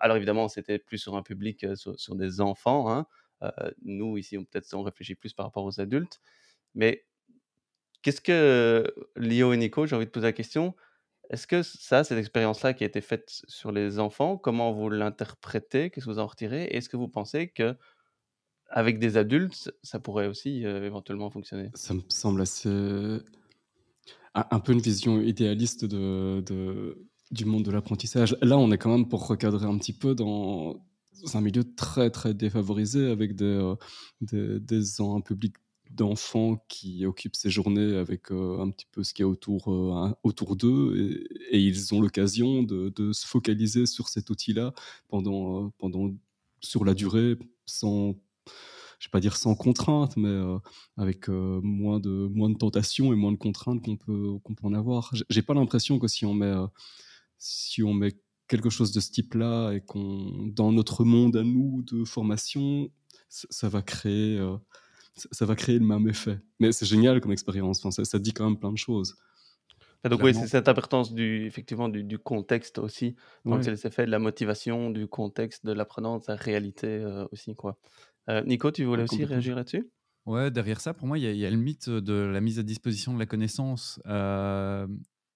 [0.00, 2.90] alors évidemment, c'était plus sur un public, sur, des enfants.
[2.90, 3.06] Hein.
[3.82, 6.20] nous ici, peut-être on réfléchit plus par rapport aux adultes.
[6.74, 7.04] Mais
[8.02, 10.74] qu'est-ce que Lio et Nico, j'ai envie de poser la question.
[11.30, 15.90] Est-ce que ça, cette expérience-là qui a été faite sur les enfants, comment vous l'interprétez
[15.90, 17.76] Qu'est-ce que vous en retirez Est-ce que vous pensez que
[18.70, 21.70] avec des adultes, ça pourrait aussi éventuellement fonctionner?
[21.74, 22.68] Ça me semble assez
[24.50, 28.36] un peu une vision idéaliste de, du monde de l'apprentissage.
[28.42, 30.80] Là, on est quand même pour recadrer un petit peu dans
[31.34, 33.74] un milieu très très défavorisé avec des,
[34.20, 35.54] des, des, un public
[35.90, 39.68] d'enfants qui occupent ces journées avec euh, un petit peu ce qu'il y a autour,
[39.68, 44.74] euh, autour d'eux et, ils ont l'occasion de, se focaliser sur cet outil-là
[45.08, 46.14] pendant, euh, pendant,
[46.60, 48.16] sur la durée sans
[48.98, 50.40] je vais pas dire sans contrainte, mais
[50.96, 54.72] avec moins de moins de tentations et moins de contraintes qu'on peut qu'on peut en
[54.72, 55.12] avoir.
[55.30, 56.52] J'ai pas l'impression que si on met
[57.38, 61.82] si on met quelque chose de ce type-là et qu'on dans notre monde à nous
[61.82, 62.90] de formation,
[63.28, 64.40] ça va créer
[65.30, 66.38] ça va créer le même effet.
[66.60, 67.84] Mais c'est génial comme expérience.
[67.84, 69.16] Enfin, ça, dit quand même plein de choses.
[70.04, 73.16] donc oui, c'est cette importance du, effectivement du, contexte aussi.
[73.44, 77.54] Donc c'est l'effet de la motivation, du contexte, de l'apprenant, de sa réalité euh, aussi.
[77.54, 77.78] Quoi.
[78.28, 79.90] Euh, Nico, tu voulais aussi réagir là-dessus?
[80.26, 83.14] Ouais, derrière ça, pour moi, il y, a le mythe de la mise à disposition
[83.14, 83.98] de la connaissance.
[84.06, 84.86] Euh,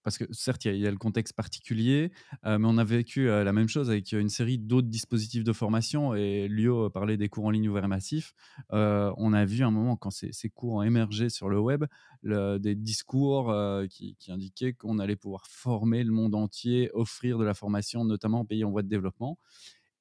[0.02, 2.12] parce que certes, il y, a le contexte particulier,
[2.44, 6.14] mais on a vécu la même chose avec une série d'autres dispositifs de formation.
[6.14, 8.34] Et Lio parlait des cours en ligne ouverts massifs.
[8.70, 11.84] on a vu un moment, quand ces, cours ont émergé sur le web,
[12.24, 13.54] des discours
[13.90, 18.44] qui, indiquaient qu'on allait pouvoir former le monde entier, offrir de la formation, notamment en
[18.44, 19.38] pays en voie de développement.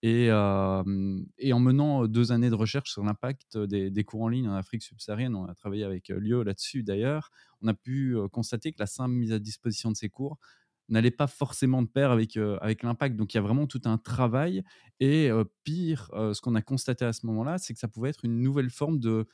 [0.03, 4.55] Et, et, en menant deux années de recherche sur l'impact des, cours en ligne en
[4.55, 7.29] Afrique subsaharienne, on a travaillé avec Lio là-dessus d'ailleurs,
[7.61, 10.37] on a pu constater que la simple mise à disposition de ces cours
[10.91, 13.15] n'allait pas forcément de pair avec, avec l'impact.
[13.15, 14.63] Donc il y a vraiment tout un travail.
[14.99, 15.29] Et
[15.63, 18.69] pire, ce qu'on a constaté à ce moment-là, c'est que ça pouvait être une nouvelle
[18.69, 19.27] forme de,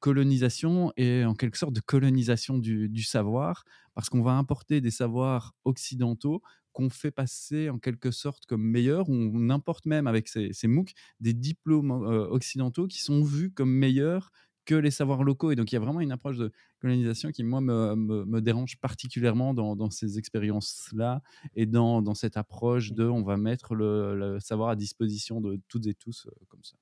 [0.00, 5.54] colonisation et en quelque sorte de colonisation du, savoir, parce qu'on va importer des savoirs
[5.64, 9.08] occidentaux qu'on fait passer en quelque sorte comme meilleurs.
[9.08, 14.30] On importe même avec ces, MOOC des diplômes occidentaux qui sont vus comme meilleurs
[14.66, 15.50] que les savoirs locaux.
[15.52, 19.54] Et donc, il y a vraiment une approche de colonisation qui, moi, me, dérange particulièrement
[19.54, 21.22] dans, ces expériences-là
[21.54, 25.86] et dans, dans, cette approche de on va mettre le, savoir à disposition de toutes
[25.86, 26.76] et tous comme ça.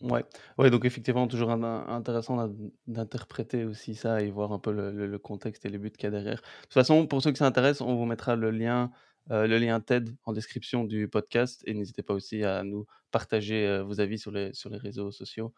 [0.00, 0.24] Ouais.
[0.58, 2.50] ouais, donc effectivement, toujours intéressant
[2.86, 6.10] d'interpréter aussi ça et voir un peu le, contexte et les buts qu'il y a
[6.10, 6.40] derrière.
[6.40, 8.90] De toute façon, pour ceux qui s'intéressent, on vous mettra le lien,
[9.30, 13.66] euh, le lien TED en description du podcast et n'hésitez pas aussi à nous partager
[13.66, 15.54] euh, vos avis sur les, sur les réseaux sociaux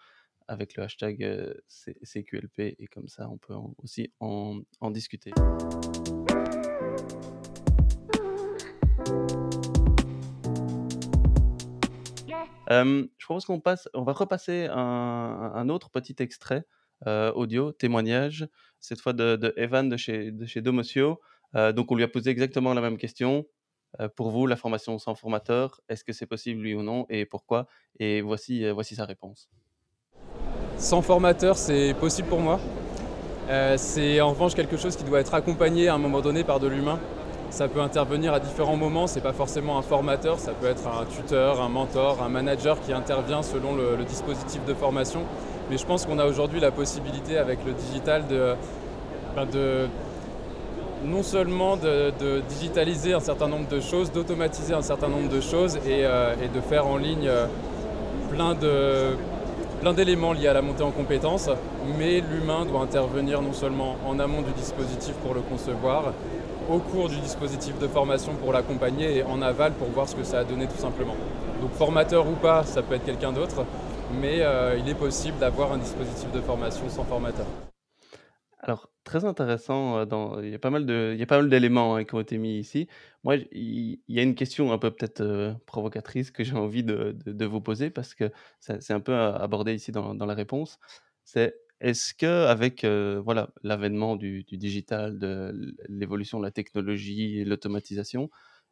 [0.48, 1.54] avec le hashtag euh,
[2.04, 5.32] CQLP et comme ça, on peut aussi en, en discuter.
[12.68, 16.64] je propose qu'on passe, on va repasser un, autre petit extrait
[17.06, 18.48] audio, témoignage,
[18.80, 21.20] cette fois de, Evan de chez, de chez Domotio.
[21.54, 23.46] donc, on lui a posé exactement la même question.
[24.16, 27.68] pour vous, la formation sans formateur, est-ce que c'est possible, oui ou non, et pourquoi?
[27.98, 29.48] Et voici, voici sa réponse.
[30.78, 32.60] Sans formateur, c'est possible pour moi.
[33.76, 36.66] c'est en revanche quelque chose qui doit être accompagné à un moment donné par de
[36.66, 36.98] l'humain.
[37.48, 41.06] Ça peut intervenir à différents moments, c'est pas forcément un formateur, ça peut être un
[41.06, 45.20] tuteur, un mentor, un manager qui intervient selon le, dispositif de formation.
[45.70, 48.54] Mais je pense qu'on a aujourd'hui la possibilité avec le digital de,
[49.34, 49.46] ben
[51.04, 55.76] non seulement de, digitaliser un certain nombre de choses, d'automatiser un certain nombre de choses
[55.86, 57.46] et, euh, de faire en ligne euh,
[58.30, 59.16] plein de
[59.80, 61.50] plein d'éléments liés à la montée en compétences,
[61.98, 66.12] mais l'humain doit intervenir non seulement en amont du dispositif pour le concevoir,
[66.70, 70.24] au cours du dispositif de formation pour l'accompagner et en aval pour voir ce que
[70.24, 71.14] ça a donné tout simplement.
[71.60, 73.64] Donc formateur ou pas, ça peut être quelqu'un d'autre,
[74.20, 77.46] mais euh, il est possible d'avoir un dispositif de formation sans formateur.
[78.60, 80.42] Alors, très intéressant, dans...
[80.42, 81.12] il y a pas mal de...
[81.14, 82.88] il y a pas mal d'éléments hein, qui ont été mis ici.
[83.24, 87.60] Moi, il y a une question un peu peut-être provocatrice que j'ai envie de, vous
[87.60, 90.78] poser parce que c'est un peu abordé ici dans, la réponse.
[91.24, 98.28] C'est est-ce que avec voilà l'avènement du, digital, de l'évolution de la technologie et l'automatisation,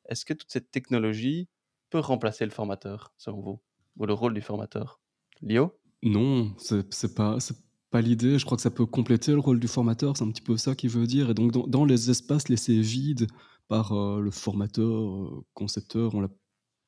[0.08, 1.48] est-ce que toute cette technologie
[1.90, 3.60] peut remplacer le formateur, selon vous,
[3.96, 5.00] ou le rôle du formateur?
[5.42, 5.78] Lio?
[6.02, 7.63] Non, c'est pas, pas
[8.00, 8.38] l'idée.
[8.38, 10.74] Je crois que ça peut compléter le rôle du formateur, c'est un petit peu ça
[10.74, 11.30] qu'il veut dire.
[11.30, 13.26] Et donc, dans, les espaces laissés vides
[13.68, 16.30] par euh, le formateur, euh, concepteur, on l'a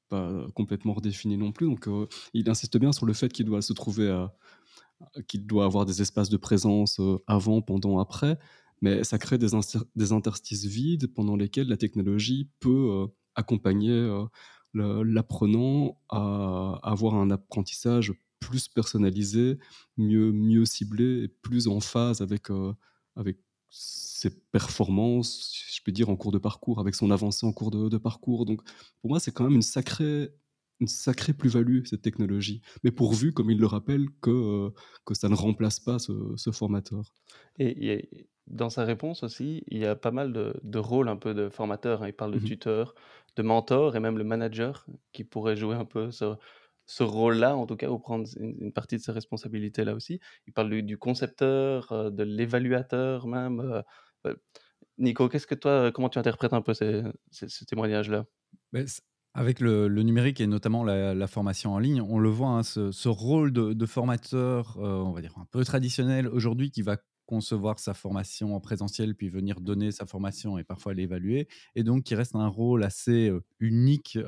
[0.09, 1.66] pas complètement redéfini non plus.
[1.66, 4.35] Donc, euh, il insiste bien sur le fait qu'il doit se trouver à,
[5.29, 8.38] qu'il doit avoir des espaces de présence avant, pendant, après.
[8.83, 9.49] Mais ça crée des,
[9.97, 14.27] des interstices vides pendant lesquels la technologie peut accompagner
[14.75, 19.59] l'apprenant à avoir un apprentissage plus personnalisé,
[19.96, 22.72] mieux, mieux ciblé et plus en phase avec, euh,
[23.16, 23.38] avec
[23.70, 27.99] ses performances, je peux dire, en cours de parcours, avec son avancée en cours de,
[27.99, 28.46] parcours.
[28.46, 28.62] Donc,
[29.01, 30.31] pour moi, c'est quand même une sacrée,
[30.81, 32.62] une sacrée plus-value, cette technologie.
[32.85, 34.70] Mais pourvu, comme il le rappelle, que, euh,
[35.05, 37.12] que ça ne remplace pas ce, formateur.
[37.59, 41.35] Et, dans sa réponse aussi, il y a pas mal de, de rôles un peu
[41.35, 42.03] de formateur.
[42.03, 42.09] Hein.
[42.09, 42.94] Il parle de mmh tuteur,
[43.35, 46.37] de mentor et même le manager qui pourrait jouer un peu ce,
[46.87, 50.20] ce rôle-là, en tout cas, ou prendre une, partie de ses responsabilités là aussi.
[50.46, 53.61] Il parle du, concepteur, euh, de l'évaluateur même.
[53.61, 53.83] Euh,
[54.27, 54.35] euh,
[54.99, 57.03] Nico, qu'est-ce que toi, comment tu interprètes un peu ces,
[57.66, 58.25] témoignages-là?
[58.72, 58.87] Ben,
[59.35, 63.53] Avec le, numérique et notamment la, formation en ligne, on le voit, hein, ce, rôle
[63.53, 66.96] de formateur, on va dire un peu traditionnel aujourd'hui, qui va
[67.27, 72.05] concevoir sa formation en présentiel, puis venir donner sa formation et parfois l'évaluer, et donc
[72.05, 74.19] qui reste un rôle assez unique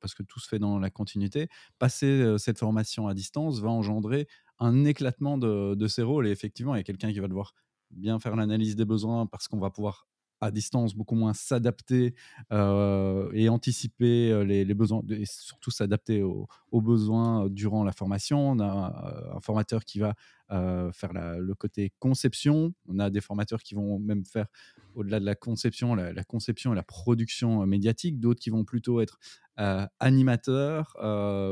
[0.00, 1.48] parce que tout se fait dans la continuité.
[1.78, 4.26] Passer cette formation à distance va engendrer
[4.58, 7.54] un éclatement de, ces rôles, et effectivement, il y a quelqu'un qui va devoir
[7.90, 10.06] bien faire l'analyse des besoins parce qu'on va pouvoir
[10.40, 12.14] à distance, beaucoup moins s'adapter
[12.52, 18.50] et anticiper les, besoins, et surtout s'adapter aux, besoins durant la formation.
[18.50, 20.14] On a un formateur qui va
[20.50, 22.74] faire le côté conception.
[22.86, 24.46] On a des formateurs qui vont même faire,
[24.94, 28.18] au-delà de la conception, la, conception et la production médiatique.
[28.18, 29.18] D'autres qui vont plutôt être
[29.56, 30.96] animateurs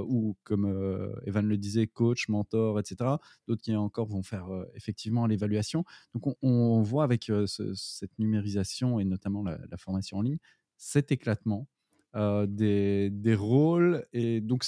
[0.09, 3.17] ou, comme Evan le disait, coach, mentor, etc.
[3.47, 5.85] D'autres qui encore vont faire effectivement l'évaluation.
[6.15, 10.39] Donc on, voit avec cette numérisation et notamment la, formation en ligne,
[10.77, 11.69] cet éclatement
[12.15, 14.07] des, des, rôles.
[14.13, 14.65] Et donc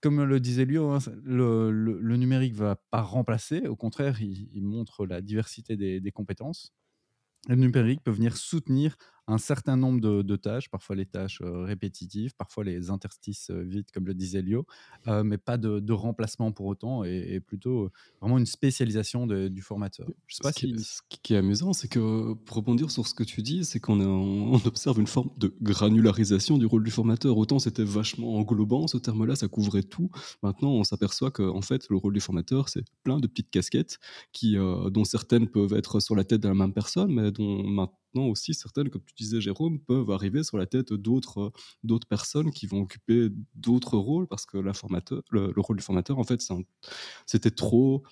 [0.00, 5.06] comme le disait Lio, hein, le, numérique ne va pas remplacer, au contraire, il, montre
[5.06, 6.72] la diversité des compétences.
[7.48, 8.96] Le numérique peut venir soutenir
[9.28, 14.14] un certain nombre de, tâches, parfois les tâches répétitives, parfois les interstices vides, comme le
[14.14, 14.66] disait Lio,
[15.06, 20.08] mais pas de, remplacement pour autant, et, plutôt vraiment une spécialisation du formateur.
[20.26, 20.66] Je sais pas ce,
[21.22, 24.54] qui, est amusant, c'est que pour rebondir sur ce que tu dis, c'est qu'on on
[24.64, 27.36] observe une forme de granularisation du rôle du formateur.
[27.36, 30.10] Autant c'était vachement englobant, ce terme-là, ça couvrait tout.
[30.42, 33.98] Maintenant, on s'aperçoit que en fait, le rôle du formateur, c'est plein de petites casquettes
[34.32, 37.98] qui, dont certaines peuvent être sur la tête de la même personne, mais dont maintenant
[38.14, 41.50] aussi certaines, comme tu disais Jérôme, peuvent arriver sur la tête d'autres euh,
[41.84, 46.42] d'autres personnes qui vont occuper d'autres rôles parce que le, rôle du formateur, en fait,
[47.26, 48.02] c'était trop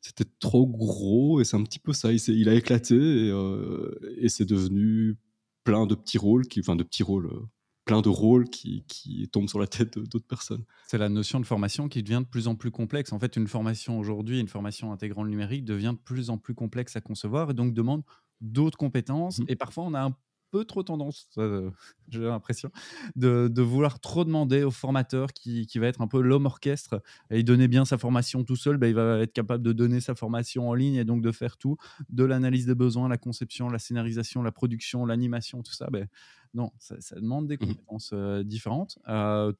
[0.00, 2.12] c'était trop gros et c'est un petit peu ça.
[2.12, 5.16] Il, a éclaté et, euh, et c'est devenu
[5.64, 7.40] plein de petits rôles, qui, de petits rôles, euh,
[7.86, 8.84] plein de rôles qui
[9.32, 10.64] tombent sur la tête d'autres personnes.
[10.86, 13.12] C'est la notion de formation qui devient de plus en plus complexe.
[13.12, 16.54] En fait, une formation aujourd'hui, une formation intégrant le numérique devient de plus en plus
[16.54, 18.02] complexe à concevoir et donc demande
[18.44, 19.40] d'autres compétences.
[19.40, 19.46] Mmh.
[19.48, 20.16] Et parfois, on a un
[20.54, 21.28] peu trop tendance,
[22.10, 22.70] j'ai l'impression,
[23.16, 27.02] de, de, vouloir trop demander au formateur qui, qui va être un peu l'homme orchestre
[27.30, 29.98] et il donnait bien sa formation tout seul, bah, il va être capable de donner
[30.00, 31.76] sa formation en ligne et donc de faire tout,
[32.08, 35.88] de l'analyse des besoins, la conception, la scénarisation, la production, l'animation, tout ça.
[35.90, 36.06] Ben,
[36.54, 38.14] non, ça, demande des mmh compétences
[38.44, 38.98] différentes.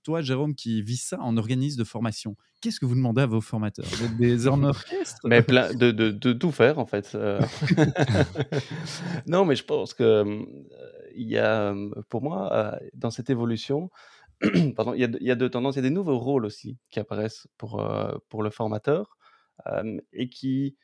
[0.03, 3.41] toi, Jérôme, qui vis ça en organisme de formation, qu'est-ce que vous demandez à vos
[3.41, 3.87] formateurs?
[4.19, 7.15] Des hommes orchestres mais plein de, de, de, tout faire, en fait.
[9.27, 10.45] non, mais je pense que
[11.17, 11.75] il y a,
[12.09, 13.91] pour moi, dans cette évolution,
[14.77, 15.75] pardon, il y, a, il y, a, deux tendances.
[15.75, 17.85] Il y a des nouveaux rôles aussi qui apparaissent pour,
[18.29, 19.17] pour le formateur
[20.13, 20.77] et qui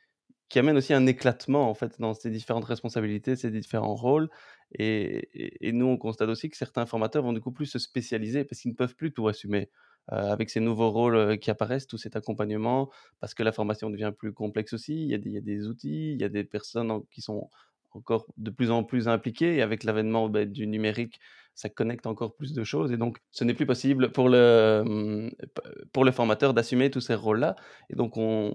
[0.51, 4.29] qui amène aussi un éclatement en fait dans ces différentes responsabilités, ces différents rôles.
[4.73, 5.29] Et,
[5.73, 8.73] nous, on constate aussi que certains formateurs vont du coup plus se spécialiser parce qu'ils
[8.73, 9.71] ne peuvent plus tout assumer.
[10.13, 13.91] Euh, avec ces nouveaux rôles euh, qui apparaissent, tout cet accompagnement, parce que la formation
[13.91, 17.21] devient plus complexe aussi, il y a des, outils, il y a des personnes qui
[17.21, 17.49] sont
[17.93, 21.21] encore de plus en plus impliquées, et avec l'avènement bah, du numérique,
[21.55, 22.93] ça connecte encore plus de choses.
[22.93, 25.31] Et donc, ce n'est plus possible pour le,
[25.93, 27.57] pour le formateur d'assumer tous ces rôles-là.
[27.91, 28.53] Et donc, on,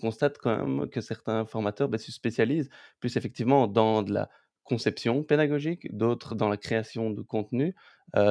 [0.00, 4.30] constate quand même que certains formateurs bah, se spécialisent plus effectivement dans de la
[4.70, 7.74] conception pédagogique, d'autres dans la création de contenu,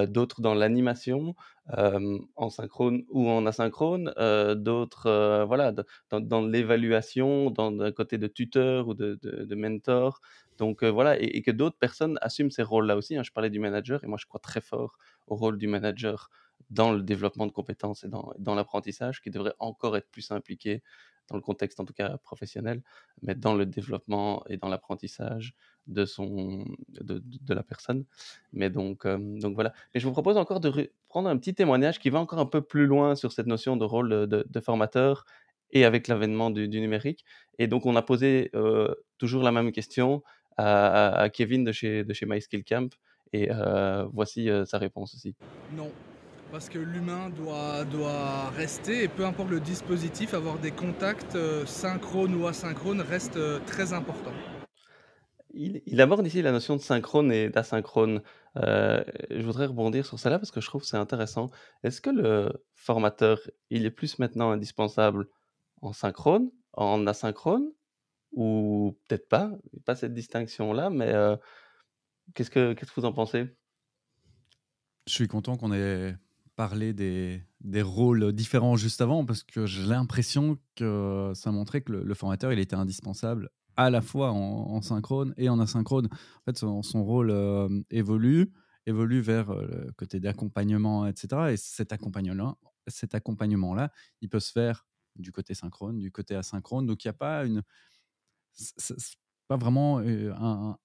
[0.08, 1.36] d'autres dans l'animation,
[1.67, 4.13] en synchrone ou en asynchrone,
[4.56, 5.73] d'autres voilà,
[6.12, 10.21] dans, l'évaluation, dans un côté de tuteur ou de, mentor.
[10.58, 13.17] Donc voilà, et, que d'autres personnes assument ces rôles-là aussi.
[13.17, 13.23] Hein.
[13.23, 14.97] Je parlais du manager, et moi je crois très fort
[15.28, 16.30] au rôle du manager
[16.69, 20.84] dans le développement de compétences et dans l'apprentissage, qui devrait encore être plus impliqué
[21.30, 22.82] dans le contexte en tout cas professionnel,
[23.22, 25.56] mais dans le développement et dans l'apprentissage
[25.88, 26.06] de,
[27.02, 28.06] de, de, la personne.
[28.54, 29.74] Mais donc, donc voilà.
[29.94, 32.62] Et je vous propose encore de prendre un petit témoignage qui va encore un peu
[32.62, 35.26] plus loin sur cette notion de rôle de, formateur
[35.72, 37.26] et avec l'avènement du, numérique.
[37.58, 38.52] Et donc on a posé
[39.18, 40.24] toujours la même question
[40.58, 42.89] à, Kevin de chez, de chez MySkillCamp.
[43.34, 43.50] Et
[44.12, 45.36] voici sa réponse aussi.
[45.76, 45.92] Non,
[46.52, 51.66] parce que l'humain doit, doit rester et peu importe le dispositif, avoir des contacts euh,
[51.66, 54.32] synchrones ou asynchrones reste euh, très important.
[55.52, 58.22] Il, aborde ici la notion de synchrone et d'asynchrone.
[58.58, 61.50] Euh, je voudrais rebondir sur cela parce que je trouve que c'est intéressant.
[61.84, 65.28] Est-ce que le formateur, il est plus maintenant indispensable
[65.82, 67.72] en synchrone, en asynchrone,
[68.32, 69.52] ou peut-être pas,
[69.86, 71.14] pas cette distinction-là, mais
[72.36, 73.48] qu'est-ce, que, qu'est-ce que vous en pensez?
[75.08, 76.16] Je suis content qu'on ait
[76.60, 81.93] parler des, des, rôles différents juste avant parce que j'ai l'impression que ça montrait que
[81.93, 86.08] le, formateur il était indispensable à la fois en, synchrone et en asynchrone.
[86.12, 88.52] En fait, son, rôle euh, évolue,
[88.86, 91.54] évolue vers euh, le côté d'accompagnement, etc.
[91.54, 96.86] Et cet accompagnement-là, cet accompagnement-là, il peut se faire du côté synchrone, du côté asynchrone.
[96.86, 97.63] Donc, il n'y a pas une,
[99.48, 100.78] pas vraiment euh, un,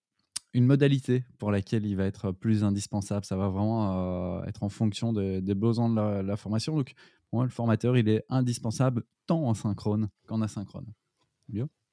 [0.54, 3.26] une modalité pour laquelle il va être plus indispensable.
[3.26, 6.76] Ça va vraiment euh, être en fonction des besoins de la, formation.
[6.76, 6.94] Donc,
[7.32, 10.86] moi, le formateur, il est indispensable tant en synchrone qu'en asynchrone.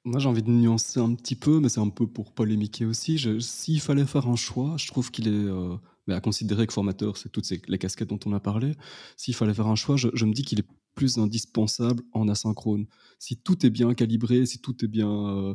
[0.04, 3.20] Moi, j'ai envie de nuancer un petit peu, mais c'est un peu pour polémiquer aussi.
[3.40, 5.76] S'il fallait faire un choix, je trouve qu'il est euh,
[6.08, 8.74] à considérer que formateur, c'est toutes ces, les casquettes dont on a parlé.
[9.16, 12.86] S'il fallait faire un choix, je, me dis qu'il est plus indispensable en asynchrone.
[13.18, 15.54] Si tout est bien calibré, si tout est bien, euh,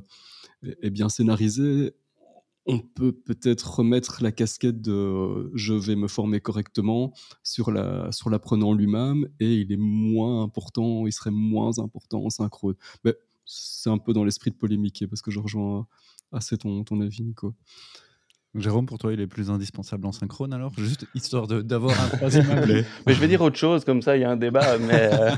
[0.82, 1.94] est bien scénarisé,
[2.68, 8.30] on peut peut-être remettre la casquette de je vais me former correctement sur la sur
[8.30, 12.76] l'apprenant lui-même et il est moins important, il serait moins important en synchrone.
[13.06, 15.88] Mais c'est un peu dans l'esprit de polémiquer parce que je rejoins
[16.34, 17.56] assez ton, ton avis, Nico.
[18.60, 20.74] Jérôme, pour toi, il est plus indispensable en synchrone alors?
[20.78, 22.48] Juste histoire d'avoir un troisième
[23.06, 24.78] mais je vais dire autre chose, comme ça il y a un débat.
[24.78, 25.32] Mais euh,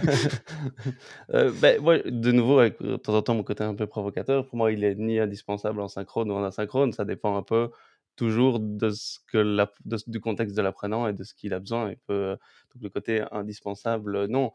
[1.34, 4.58] euh, ben, de nouveau, avec de temps en temps mon côté un peu provocateur, pour
[4.58, 6.94] moi, il est ni indispensable en synchrone ou en asynchrone.
[6.94, 7.70] Ça dépend un peu
[8.16, 9.72] toujours de ce que la,
[10.08, 11.90] du contexte de l'apprenant et de ce qu'il a besoin.
[11.90, 12.38] Et peut,
[12.74, 14.52] donc le côté indispensable, non.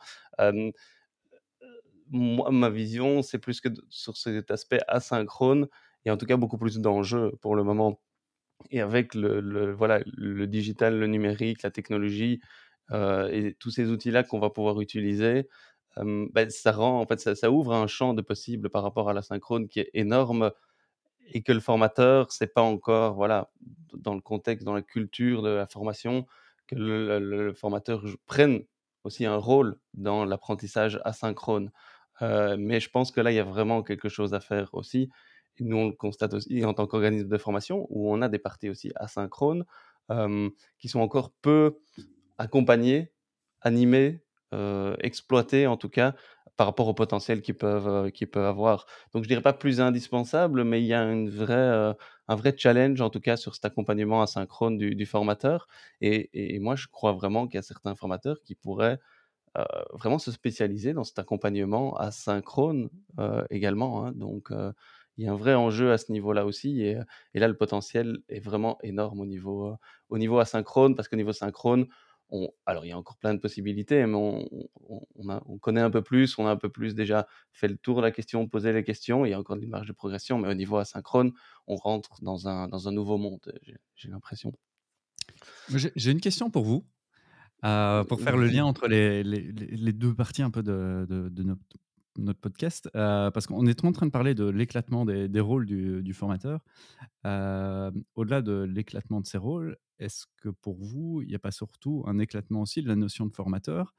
[2.10, 5.68] moi, ma vision, c'est plus que sur cet aspect asynchrone,
[6.04, 7.98] et en tout cas beaucoup plus d'enjeux pour le moment
[8.70, 12.40] et avec le, voilà, le digital, le numérique, la technologie
[12.92, 15.48] euh, et tous ces outils-là qu'on va pouvoir utiliser,
[15.96, 19.22] ben, ça rend, en fait, ça, ouvre un champ de possibles par rapport à la
[19.22, 20.50] synchrone qui est énorme
[21.32, 23.50] et que le formateur, c'est pas encore, voilà,
[23.94, 26.26] dans le contexte, dans la culture de la formation,
[26.66, 28.64] que le, formateur prenne
[29.04, 31.70] aussi un rôle dans l'apprentissage asynchrone.
[32.22, 35.10] Euh, mais je pense que là, il y a vraiment quelque chose à faire aussi
[35.60, 38.68] nous, on le constate aussi en tant qu'organisme de formation, où on a des parties
[38.68, 39.64] aussi asynchrones
[40.78, 41.78] qui sont encore peu
[42.36, 43.12] accompagnées,
[43.62, 44.20] animées,
[45.00, 46.14] exploitées en tout cas,
[46.56, 48.86] par rapport au potentiel qu'ils peuvent, qu'ils peuvent avoir.
[49.12, 51.94] Donc je dirais pas plus indispensable, mais il y a une vraie,
[52.28, 55.68] un vrai challenge en tout cas sur cet accompagnement asynchrone du, formateur.
[56.00, 58.98] Et, et, moi, je crois vraiment qu'il y a certains formateurs qui pourraient
[59.92, 62.90] vraiment se spécialiser dans cet accompagnement asynchrone
[63.50, 64.06] également.
[64.06, 64.12] Hein.
[64.12, 64.52] Donc
[65.16, 66.82] il y a un vrai enjeu à ce niveau-là aussi.
[66.82, 66.98] Et,
[67.34, 69.76] et, là, le potentiel est vraiment énorme au niveau,
[70.08, 71.86] au niveau asynchrone, parce qu'au niveau synchrone,
[72.30, 74.48] on, alors il y a encore plein de possibilités, mais on,
[75.16, 77.76] on, a, on, connaît un peu plus, on a un peu plus déjà fait le
[77.76, 80.38] tour de la question, posé les questions, il y a encore une marge de progression,
[80.38, 81.32] mais au niveau asynchrone,
[81.66, 83.40] on rentre dans un, dans un nouveau monde,
[83.94, 84.52] j'ai l'impression.
[85.68, 86.84] J'ai une question pour vous.
[87.64, 91.30] Euh, pour faire le lien entre les, les, les, deux parties un peu de, de,
[91.30, 91.62] de notre
[92.18, 96.14] notre podcast, euh, parce qu'on est en train de parler de l'éclatement des, rôles du,
[96.14, 96.60] formateur.
[97.26, 101.50] Euh, au-delà de l'éclatement de ces rôles, est-ce que pour vous, il n'y a pas
[101.50, 103.94] surtout un éclatement aussi de la notion de formateur?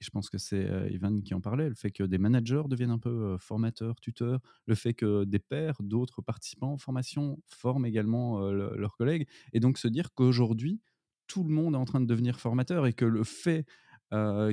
[0.00, 2.90] Je pense que c'est euh, Ivan qui en parlait, le fait que des managers deviennent
[2.90, 8.50] un peu formateurs, tuteurs, le fait que des pairs, d'autres participants en formation forment également
[8.50, 10.80] leurs collègues, et donc se dire qu'aujourd'hui,
[11.26, 13.66] tout le monde est en train de devenir formateur et que le fait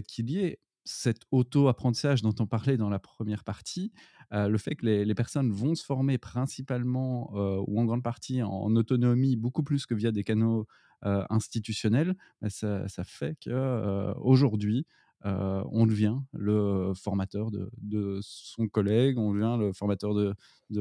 [0.07, 3.91] qu'il y ait cet auto-apprentissage dont on parlait dans la première partie,
[4.31, 9.35] le fait que les, personnes vont se former principalement ou en grande partie en, autonomie,
[9.35, 10.67] beaucoup plus que via des canaux
[11.03, 14.85] institutionnels, bah, ça, ça, fait qu'aujourd'hui,
[15.25, 20.35] euh, on devient le formateur de, son collègue, on devient le formateur de,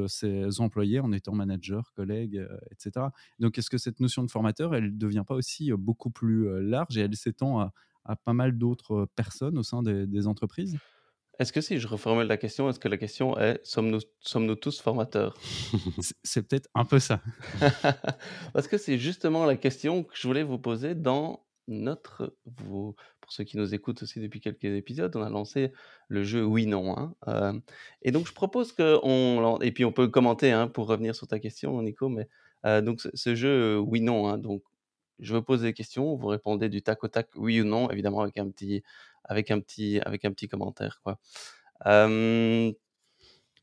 [0.06, 3.06] ses employés en étant manager, collègue, euh, etc.
[3.38, 6.62] Donc, est-ce que cette notion de formateur, elle ne devient pas aussi euh, beaucoup plus
[6.62, 7.72] large et elle s'étend à,
[8.24, 10.78] pas mal d'autres personnes au sein des, entreprises?
[11.38, 14.80] Est-ce que si je reformule la question, est-ce que la question est sommes-nous sommes tous
[14.80, 15.34] formateurs?
[16.22, 17.20] C'est peut-être un peu ça.
[18.52, 23.32] Parce que c'est justement la question que je voulais vous poser dans notre, vous, pour
[23.32, 25.72] ceux qui nous écoutent aussi depuis quelques épisodes, on a lancé
[26.08, 26.96] le jeu Oui-Non.
[26.98, 27.58] Hein, euh,
[28.02, 29.58] et donc, je propose qu'on.
[29.60, 32.08] Et puis, on peut commenter hein, pour revenir sur ta question, Nico.
[32.08, 32.28] Mais
[32.66, 34.62] euh, donc, ce, jeu Oui-Non, hein, donc,
[35.18, 38.20] je vous pose des questions, vous répondez du tac au tac, oui ou non, évidemment,
[38.20, 38.82] avec un petit,
[39.24, 41.00] avec un petit, avec un petit commentaire.
[41.02, 41.18] Quoi.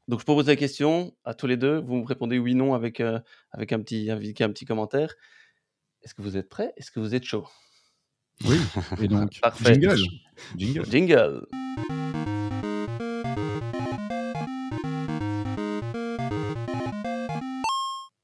[0.07, 1.79] donc, je pose la question à tous les deux.
[1.79, 3.19] Vous me répondez oui, non avec, euh,
[3.51, 5.15] avec, un, petit, avec un petit commentaire.
[6.03, 6.73] Est-ce que vous êtes prêts?
[6.77, 7.47] Est-ce que vous êtes chaud?
[8.45, 8.57] Oui,
[9.01, 9.73] et donc, Parfait.
[9.73, 9.97] jingle.
[10.57, 10.85] Jingle.
[10.89, 11.47] Jingle.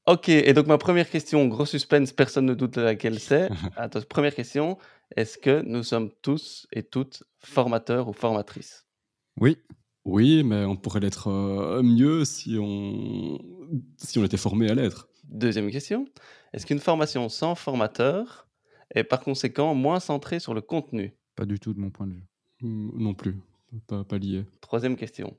[0.08, 3.50] Ok, et donc ma première question, gros suspense, personne ne doute de laquelle c'est.
[3.76, 4.78] Attends, première question,
[5.14, 8.86] est-ce que nous sommes tous et toutes formateurs ou formatrices?
[9.38, 9.58] Oui.
[10.06, 13.38] Oui, mais on pourrait l'être euh, mieux si on,
[13.98, 15.10] si on était formé à l'être.
[15.24, 16.06] Deuxième question,
[16.54, 18.48] est-ce qu'une formation sans formateur
[18.94, 21.14] et par conséquent moins centré sur le contenu?
[21.36, 22.24] Pas du tout de mon point de vue.
[22.62, 23.36] Mmh, non plus,
[23.86, 24.46] pas, pas lié.
[24.62, 25.36] Troisième question.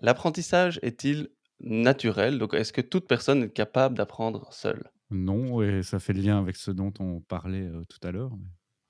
[0.00, 1.30] L'apprentissage est-il
[1.60, 4.90] naturel Donc, est-ce que toute personne est capable d'apprendre seule?
[5.10, 8.32] Non, et ça fait le lien avec ce dont on parlait euh, tout à l'heure.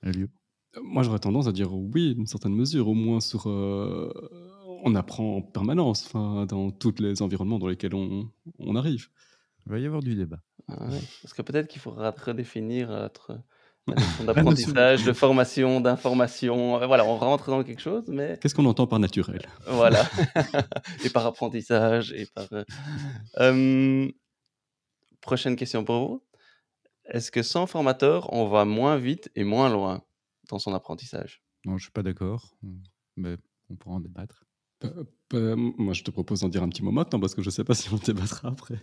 [0.04, 0.12] Euh,
[0.82, 3.48] moi, j'aurais tendance à dire oui, d'une certaine mesure, au moins sur.
[3.48, 4.12] Euh,
[4.82, 9.08] on apprend en permanence, enfin, dans tous les environnements dans lesquels on, on arrive.
[9.66, 10.40] Il va y avoir du débat.
[10.68, 10.88] Ah
[11.22, 13.40] Parce que peut-être qu'il faudra redéfinir notre
[14.24, 16.80] d'apprentissage, de formation, d'information.
[16.80, 18.38] Euh, voilà, on rentre dans quelque chose, mais...
[18.40, 19.42] Qu'est-ce qu'on entend par naturel?
[19.66, 20.04] Voilà.
[21.04, 22.46] et par apprentissage, et par...
[22.52, 22.64] Euh,
[23.36, 24.12] hum,
[25.20, 26.22] prochaine question pour vous.
[27.06, 30.02] Est-ce que sans formateur, on va moins vite et moins loin
[30.48, 31.42] dans son apprentissage?
[31.64, 32.56] Non, je suis pas d'accord,
[33.16, 33.36] mais
[33.68, 34.44] on pourra en débattre.
[35.32, 37.64] moi, je te propose d'en dire un petit mot maintenant parce que je ne sais
[37.64, 38.80] pas si on débattra après.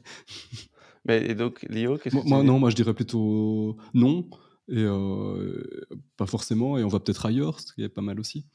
[1.06, 4.30] Mais et donc, Lio, qu'est-ce que moi, non, moi, je dirais plutôt non
[4.70, 5.88] et euh,
[6.18, 8.46] pas forcément, et on va peut-être ailleurs, ce qui est pas mal aussi.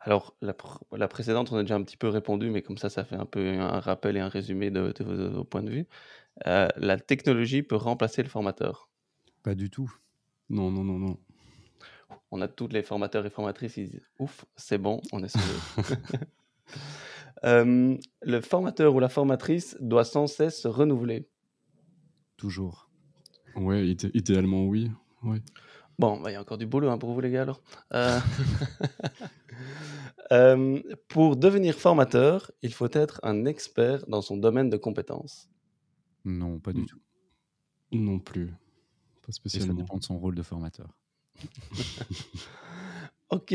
[0.00, 3.16] Alors, la, précédente, on a déjà un petit peu répondu, mais comme ça, ça fait
[3.16, 5.86] un peu un rappel et un résumé de, vos, points de vue.
[6.46, 8.88] Euh, la technologie peut remplacer le formateur
[9.42, 9.92] Pas du tout.
[10.48, 11.18] Non, non, non, non.
[12.30, 15.96] On a tous les formateurs et formatrices qui disent Ouf, c'est bon, on est sauvé.
[17.44, 21.28] euh, le formateur ou la formatrice doit sans cesse se renouveler.
[22.36, 22.85] Toujours.
[23.56, 24.90] Ouais, idéalement, oui.
[25.22, 25.40] Ouais.
[25.98, 27.62] Bon, bah, il y a encore du boulot hein, pour vous, les gars, alors.
[27.94, 28.20] Euh,
[30.32, 35.48] euh, pour devenir formateur, il faut être un expert dans son domaine de compétences.
[36.24, 36.98] Non, pas du tout.
[37.92, 38.52] Non plus.
[39.24, 39.74] Pas spécialement.
[39.74, 40.88] ça dépend de son rôle de formateur.
[43.30, 43.54] ok,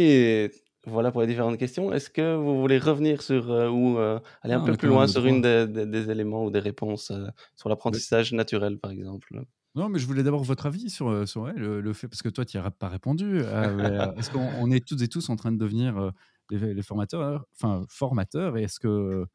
[0.85, 1.93] voilà pour les différentes questions.
[1.93, 3.99] Est-ce que vous voulez revenir sur euh, ou
[4.41, 7.11] aller un peu plus loin sur une des, des, éléments ou des réponses
[7.55, 9.43] sur l'apprentissage naturel, par exemple?
[9.75, 12.63] Non, mais je voulais d'abord votre avis sur, le, fait, parce que toi, tu n'y
[12.63, 13.41] as pas répondu.
[13.43, 16.11] Euh, est-ce qu'on est toutes et tous en train de devenir
[16.49, 19.25] les, formateurs, enfin formateurs, et est-ce que,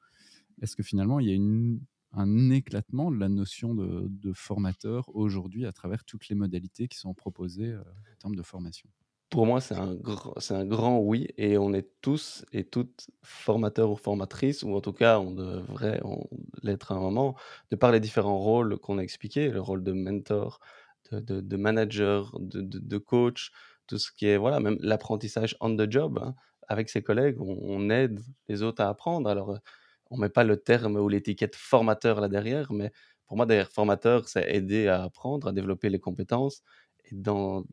[0.60, 1.80] est que finalement il y a une,
[2.12, 6.98] un éclatement de la notion de, de formateur aujourd'hui à travers toutes les modalités qui
[6.98, 8.90] sont proposées en termes de formation?
[9.30, 9.96] Pour moi, c'est un,
[10.38, 14.80] c'est un grand oui, et on est tous et toutes formateurs ou formatrices, ou en
[14.80, 16.00] tout cas, on devrait
[16.62, 17.36] l'être à un moment,
[17.70, 20.60] de par les différents rôles qu'on a expliqués, le rôle de mentor,
[21.12, 23.50] de, manager, de, coach,
[23.86, 26.34] tout ce qui est, voilà, même l'apprentissage on the job, hein.
[26.68, 29.28] avec ses collègues, on, aide les autres à apprendre.
[29.28, 29.58] Alors,
[30.10, 32.92] on met pas le terme ou l'étiquette formateur là derrière, mais
[33.26, 36.62] pour moi, derrière formateur, c'est aider à apprendre, à développer les compétences.
[37.10, 37.64] Et dans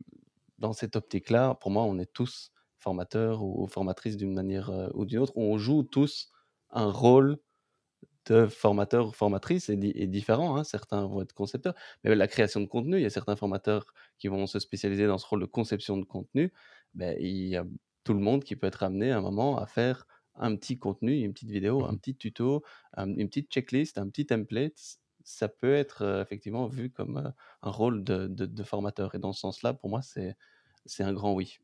[0.58, 5.04] dans cette optique-là, pour moi, on est tous formateurs ou, formatrices d'une manière euh, ou
[5.04, 5.32] d'une autre.
[5.36, 6.30] On joue tous
[6.70, 7.38] un rôle
[8.26, 10.56] de formateur ou formatrice est, différent.
[10.56, 10.64] Hein.
[10.64, 14.28] Certains vont être concepteurs, mais la création de contenu, il y a certains formateurs qui
[14.28, 16.52] vont se spécialiser dans ce rôle de conception de contenu.
[16.94, 17.64] Ben, il y a
[18.04, 21.20] tout le monde qui peut être amené à un moment à faire un petit contenu,
[21.20, 22.64] une petite vidéo, un mmh petit tuto,
[22.96, 28.26] une petite checklist, un petit template ça peut être effectivement vu comme un rôle de,
[28.26, 29.14] de, formateur.
[29.14, 30.36] Et dans ce sens-là, pour moi, c'est,
[30.84, 31.58] c'est un grand oui.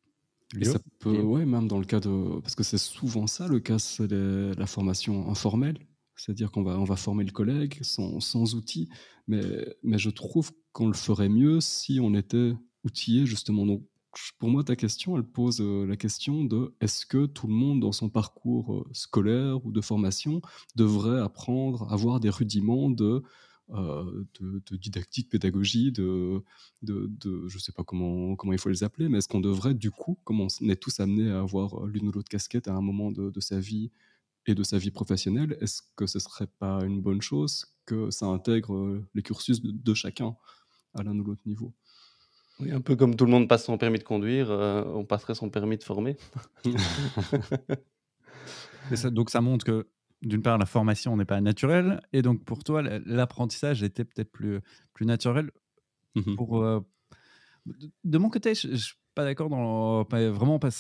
[0.58, 2.40] Et ça peut, ouais, même dans le cas de.
[2.40, 5.78] Parce que c'est souvent ça le cas, c'est la formation informelle.
[6.16, 8.88] C'est-à-dire qu'on va, on va former le collègue sans, sans outils.
[9.28, 9.42] Mais,
[9.82, 12.52] mais je trouve qu'on le ferait mieux si on était
[12.84, 13.64] outillé, justement.
[13.64, 13.82] Donc,
[14.38, 17.92] pour moi, ta question, elle pose la question de est-ce que tout le monde dans
[17.92, 20.42] son parcours scolaire ou de formation
[20.76, 23.22] devrait apprendre, avoir des rudiments de
[23.74, 26.42] euh, de, didactique, pédagogie, de,
[26.82, 27.08] de,
[27.46, 29.92] je ne sais pas comment, comment il faut les appeler, mais est-ce qu'on devrait, du
[29.92, 33.12] coup, comme on est tous amenés à avoir l'une ou l'autre casquette à un moment
[33.12, 33.92] de, sa vie
[34.46, 38.10] et de sa vie professionnelle, est-ce que ce ne serait pas une bonne chose que
[38.10, 40.34] ça intègre euh, les cursus de, chacun
[40.94, 41.72] à l'un ou l'autre niveau?
[42.58, 45.36] Oui, un peu comme tout le monde passe son permis de conduire, euh, on passerait
[45.36, 46.16] son permis de former.
[49.12, 49.86] donc ça montre que
[50.22, 54.60] d'une part, la formation n'est pas naturelle, et donc pour toi, l'apprentissage était peut-être plus,
[54.92, 55.50] plus naturel.
[56.16, 56.80] Mmh pour, euh,
[58.04, 60.70] de, mon côté, je ne suis pas d'accord dans vraiment pas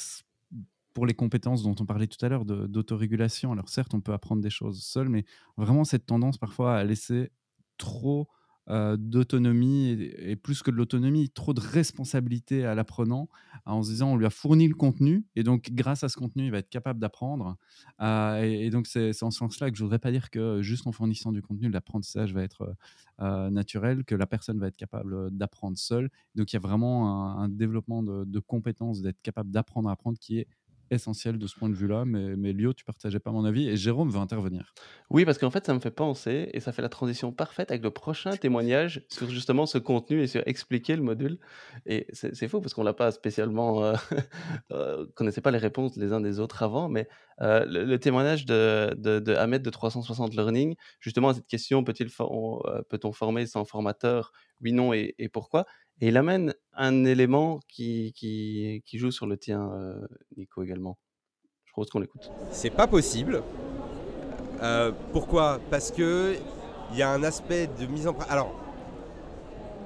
[0.92, 3.52] pour les compétences dont on parlait tout à l'heure d'autorégulation.
[3.52, 5.24] Alors certes, on peut apprendre des choses seul, mais
[5.56, 7.30] vraiment cette tendance parfois à laisser
[7.78, 8.28] trop
[8.70, 13.28] euh, d'autonomie et, plus que de l'autonomie, trop de responsabilité à l'apprenant
[13.66, 16.44] en se disant on lui a fourni le contenu et donc grâce à ce contenu
[16.44, 17.56] il va être capable d'apprendre.
[18.00, 20.92] Euh, et, donc c'est en ce sens-là que je voudrais pas dire que juste en
[20.92, 22.76] fournissant du contenu l'apprentissage va être
[23.20, 26.08] euh, naturel, que la personne va être capable d'apprendre seule.
[26.36, 30.38] Donc il y a vraiment un, développement de compétences, d'être capable d'apprendre à apprendre qui
[30.38, 30.46] est
[30.90, 33.76] essentiel de ce point de vue-là, mais, mais Lio, tu partageais pas mon avis et
[33.76, 34.74] Jérôme veut intervenir.
[35.08, 37.82] Oui, parce qu'en fait, ça me fait penser et ça fait la transition parfaite avec
[37.82, 41.38] le prochain témoignage sur justement ce contenu et sur expliquer le module.
[41.86, 43.94] Et c'est faux parce qu'on l'a pas spécialement, euh,
[44.72, 47.08] euh, connaissait pas les réponses les uns des autres avant, mais
[47.40, 52.08] euh, le, témoignage de, de, de, Ahmed de 360 Learning, justement à cette question, peut-il
[52.08, 54.32] peut-on former sans formateur?
[54.62, 55.64] Oui, non et, et pourquoi?
[56.00, 58.14] Et il amène un élément qui,
[58.92, 60.98] joue sur le tien, euh, Nico, également.
[61.66, 62.30] Je propose qu'on l'écoute.
[62.50, 63.42] C'est pas possible.
[64.62, 65.60] Euh, pourquoi?
[65.70, 66.36] Parce que
[66.92, 68.32] il y a un aspect de mise en pratique.
[68.32, 68.52] Alors,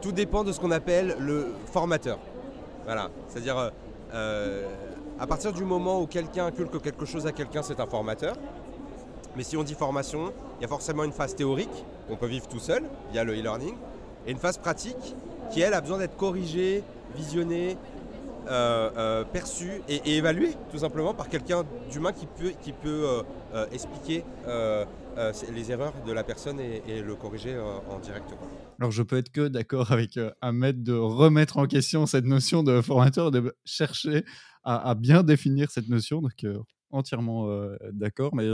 [0.00, 2.18] tout dépend de ce qu'on appelle le formateur.
[2.84, 3.10] Voilà.
[3.28, 3.72] C'est-à-dire,
[4.14, 4.68] euh,
[5.18, 8.36] à partir du moment où quelqu'un inculque quelque chose à quelqu'un, c'est un formateur.
[9.36, 12.46] Mais si on dit formation, il y a forcément une phase théorique qu'on peut vivre
[12.46, 13.74] tout seul via le e-learning
[14.26, 15.14] et une phase pratique
[15.51, 16.82] qui elle a besoin d'être corrigée,
[17.16, 17.76] visionnée,
[18.47, 23.24] euh, euh, perçue et, évaluée tout simplement par quelqu'un d'humain qui peut,
[23.55, 24.22] euh, expliquer
[25.55, 28.26] les erreurs de la personne et, le corriger en direct.
[28.78, 32.82] Alors je peux être que d'accord avec Ahmed de remettre en question cette notion de
[32.82, 34.24] formateur, de chercher
[34.62, 36.45] à, à bien définir cette notion, donc
[36.90, 37.49] entièrement
[37.92, 38.51] d'accord, mais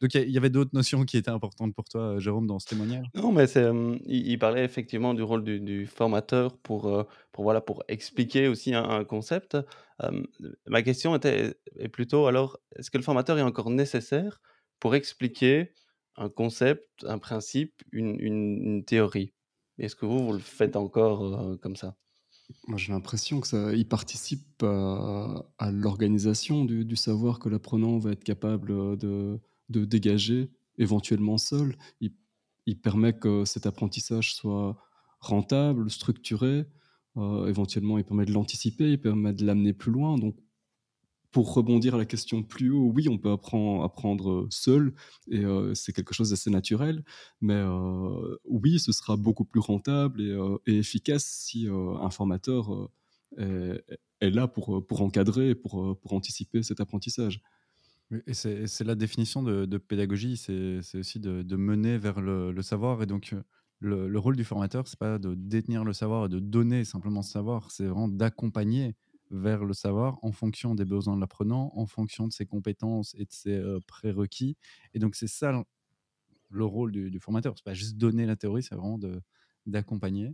[0.00, 3.06] donc il y, avait d'autres notions qui étaient importantes pour toi, Jérôme, dans ce témoignage?
[3.14, 3.66] Non, mais c'est,
[4.04, 9.56] il, parlait effectivement du rôle du, formateur pour, pour, voilà, pour expliquer aussi un, concept.
[10.66, 14.42] ma question était, est plutôt alors, est-ce que le formateur est encore nécessaire
[14.80, 15.72] pour expliquer
[16.16, 19.32] un concept, un principe, une, une, théorie?
[19.78, 21.96] Est-ce que vous, vous le faites encore comme ça?
[22.68, 27.98] Moi, j'ai l'impression que ça, il participe à, à l'organisation du, du, savoir que l'apprenant
[27.98, 31.76] va être capable de, de dégager, éventuellement seul.
[32.00, 32.12] Il,
[32.82, 34.76] permet que cet apprentissage soit
[35.20, 36.66] rentable, structuré.
[37.16, 40.18] Euh, éventuellement, il permet de l'anticiper, il permet de l'amener plus loin.
[40.18, 40.36] Donc,
[41.30, 44.94] pour rebondir à la question plus haut, oui, on peut apprendre, seul,
[45.30, 47.04] et euh, c'est quelque chose d'assez naturel,
[47.40, 50.22] mais euh, oui, ce sera beaucoup plus rentable
[50.66, 52.90] et, efficace si un formateur
[53.38, 57.42] est, là pour, encadrer pour, pour anticiper cet apprentissage.
[58.32, 63.02] C'est la définition de, pédagogie, c'est aussi de, mener vers le, savoir.
[63.02, 63.34] Et donc,
[63.80, 67.32] le, rôle du formateur, c'est pas de détenir le savoir et de donner simplement ce
[67.32, 68.94] savoir, c'est vraiment d'accompagner
[69.32, 73.24] vers le savoir en fonction des besoins de l'apprenant, en fonction de ses compétences et
[73.24, 74.56] de ses prérequis.
[74.94, 75.64] Et donc, c'est ça
[76.50, 77.54] le rôle du, du formateur.
[77.56, 79.00] C'est pas juste donner la théorie, c'est vraiment
[79.66, 80.32] d'accompagner.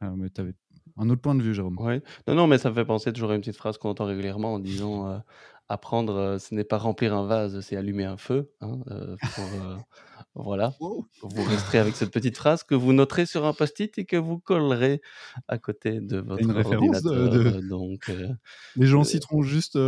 [0.00, 0.54] mais tu avais
[0.96, 1.76] un autre point de vue, Jérôme.
[2.26, 4.54] Non, non, mais ça me fait penser toujours à une petite phrase qu'on entend régulièrement
[4.54, 5.22] en disant
[5.68, 8.50] apprendre, ce n'est pas remplir un vase, c'est allumer un feu.
[8.60, 8.78] Hein,
[10.34, 10.74] voilà.
[10.80, 14.38] Vous resterez avec cette petite phrase que vous noterez sur un post-it et que vous
[14.38, 15.00] collerez
[15.48, 17.30] à côté de votre Une ordinateur.
[17.30, 18.10] De, donc,
[18.76, 19.78] les gens citeront juste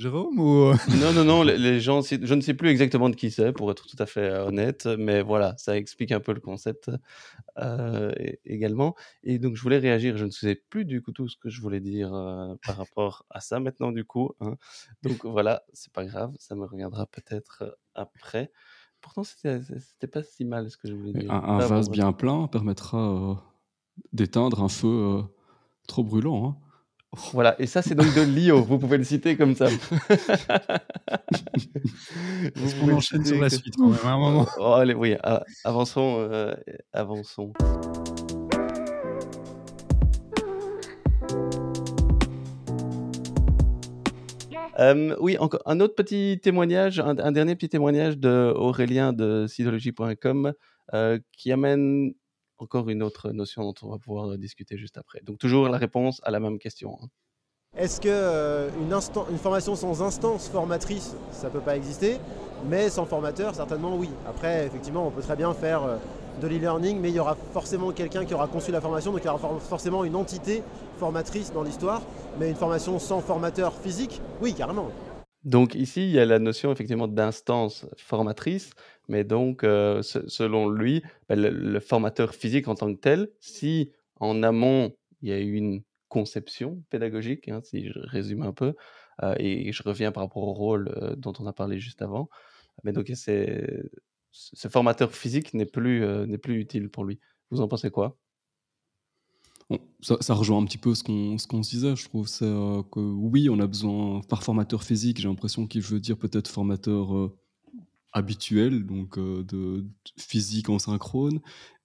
[0.00, 1.42] Jérôme ou Non, non, non.
[1.42, 4.30] Les, gens, je ne sais plus exactement de qui c'est, pour être tout à fait
[4.30, 6.90] honnête, mais voilà, ça explique un peu le concept
[8.46, 8.94] également.
[9.22, 10.16] Et donc, je voulais réagir.
[10.16, 12.10] Je ne sais plus du coup tout ce que je voulais dire
[12.66, 14.32] par rapport à ça maintenant, du coup.
[14.40, 14.56] Hein.
[15.02, 18.50] Donc voilà, c'est pas grave, ça me reviendra peut-être après.
[19.02, 21.30] Pourtant, c'était pas si mal ce que je voulais dire.
[21.30, 23.42] Un, vase bien plein permettra
[24.12, 25.22] d'éteindre un feu
[25.86, 26.46] trop brûlant.
[26.46, 26.69] Hein.
[27.32, 29.66] Voilà, et ça c'est donc de Lio, vous pouvez le citer comme ça.
[32.54, 34.46] Vous pouvez enchaîner sur la suite quand même, à un moment?
[34.58, 35.16] Oh, allez, oui,
[35.64, 36.54] avançons, euh,
[36.92, 37.52] avançons.
[44.78, 49.46] Euh, oui, encore un autre petit témoignage, un, un dernier petit témoignage de Aurélien de
[49.48, 50.52] sidologie.com
[50.94, 52.14] euh, qui amène
[52.62, 55.20] encore une autre notion dont on va pouvoir discuter juste après.
[55.22, 56.96] Donc toujours la réponse à la même question.
[57.02, 57.06] hein.
[57.76, 62.18] Est-ce que euh, une, instan- une formation sans instance formatrice, ça peut pas exister,
[62.68, 64.08] mais sans formateur, certainement oui.
[64.26, 65.96] Après, effectivement, on peut très bien faire euh,
[66.42, 69.26] de l'e-learning, mais il y aura forcément quelqu'un qui aura conçu la formation, donc il
[69.26, 70.64] y aura for- forcément une entité
[70.98, 72.02] formatrice dans l'histoire.
[72.40, 74.90] Mais une formation sans formateur physique, oui, carrément.
[75.44, 78.72] Donc ici, il y a la notion effectivement d'instance formatrice,
[79.10, 83.92] mais donc euh, se- selon lui, ben, le, formateur physique en tant que tel, si
[84.20, 88.74] en amont il y a eu une conception pédagogique, hein, si je résume un peu,
[89.24, 92.28] euh, et je reviens par rapport au rôle euh, dont on a parlé juste avant,
[92.84, 97.18] mais donc ce formateur physique n'est plus n'est plus utile pour lui.
[97.50, 98.16] Vous en pensez quoi?
[100.00, 102.28] Ça, rejoint un petit peu ce qu'on qu'on se disait, je trouve.
[102.28, 107.32] Que oui, on a besoin, par formateur physique, j'ai l'impression qu'il veut dire peut-être formateur
[108.12, 109.86] habituel, donc euh, de, de
[110.18, 111.40] physique en synchrone.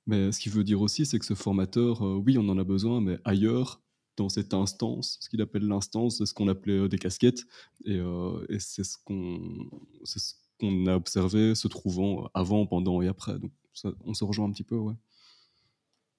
[0.07, 2.63] Mais ce qu'il veut dire aussi, c'est que ce formateur, euh, oui, on en a
[2.63, 3.81] besoin, mais ailleurs,
[4.17, 7.45] dans cette instance, ce qu'il appelle l'instance, c'est ce qu'on appelait euh, des casquettes.
[7.85, 9.69] Et, euh, et c'est ce qu'on
[10.03, 13.39] c'est ce qu'on a observé se trouvant avant, pendant et après.
[13.39, 14.93] Donc ça, on se rejoint un petit peu, ouais.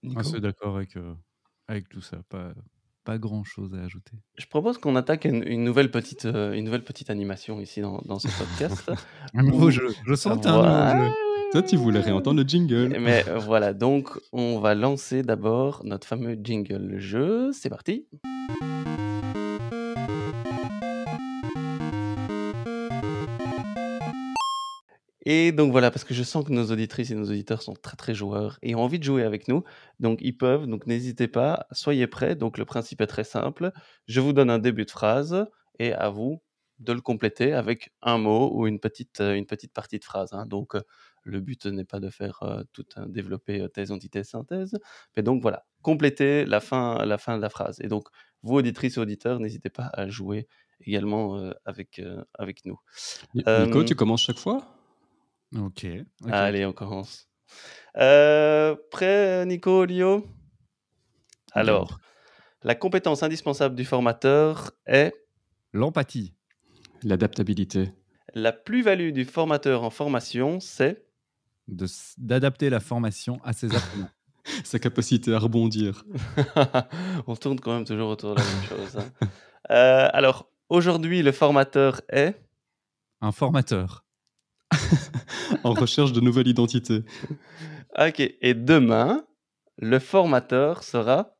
[0.03, 0.21] Nico?
[0.21, 1.15] Assez d'accord avec, euh,
[1.69, 2.23] avec tout ça.
[2.29, 2.55] Pas,
[3.07, 4.13] pas grand chose à ajouter.
[4.37, 8.03] Je propose qu'on attaque une, une nouvelle petite euh, une nouvelle petite animation ici dans,
[8.05, 8.91] dans ce podcast.
[9.35, 9.89] Un nouveau jeu.
[10.07, 10.95] Je sens un Voilà.
[10.95, 11.13] nouveau jeu.
[11.53, 12.97] Toi, tu voulais réentendre le jingle.
[13.01, 17.51] Mais euh, voilà, donc on va lancer d'abord notre fameux jingle le jeu.
[17.53, 18.07] C'est parti.
[25.29, 27.97] Et donc voilà, parce que je sens que nos auditrices et nos auditeurs sont très
[27.97, 29.65] très joueurs et ont envie de jouer avec nous.
[29.99, 32.37] Donc ils peuvent, donc n'hésitez pas, soyez prêts.
[32.37, 33.73] Donc le principe est très simple.
[34.07, 35.45] Je vous donne un début de phrase
[35.81, 36.41] et à vous
[36.79, 40.33] de le compléter avec un mot ou une petite, euh, une petite partie de phrase.
[40.33, 40.47] hein.
[40.47, 40.83] Donc euh,
[41.25, 44.79] le but n'est pas de faire euh, tout un développer euh, thèse, antithèse, synthèse.
[45.17, 47.81] Mais donc voilà, compléter la fin, la fin de la phrase.
[47.81, 48.07] Et donc
[48.45, 50.47] vous, auditrices et auditeurs, n'hésitez pas à jouer
[50.83, 52.01] également euh, avec,
[52.35, 52.79] avec nous.
[53.35, 54.76] Ni- Nico, tu commences chaque fois?
[55.55, 55.87] Ok.
[56.31, 57.29] Allez, on commence.
[57.97, 60.27] Euh, prêt, Nico, Lio?
[61.53, 61.99] Alors,
[62.63, 65.15] la compétence indispensable du formateur est
[65.73, 66.35] L'empathie.
[67.03, 67.93] L'adaptabilité.
[68.35, 71.05] la plus-value du formateur en formation, c'est
[72.19, 74.09] D'adapter la formation à ses apprenants.
[74.65, 76.05] Sa capacité à rebondir.
[77.27, 78.97] On tourne quand même toujours autour de la même chose.
[78.97, 79.27] hein.
[79.71, 82.41] Euh, alors, aujourd'hui, le formateur est
[83.21, 84.05] Un formateur.
[85.65, 87.03] en recherche de nouvelles identités.
[87.99, 88.21] Ok.
[88.21, 89.25] Et demain,
[89.79, 91.35] le formateur sera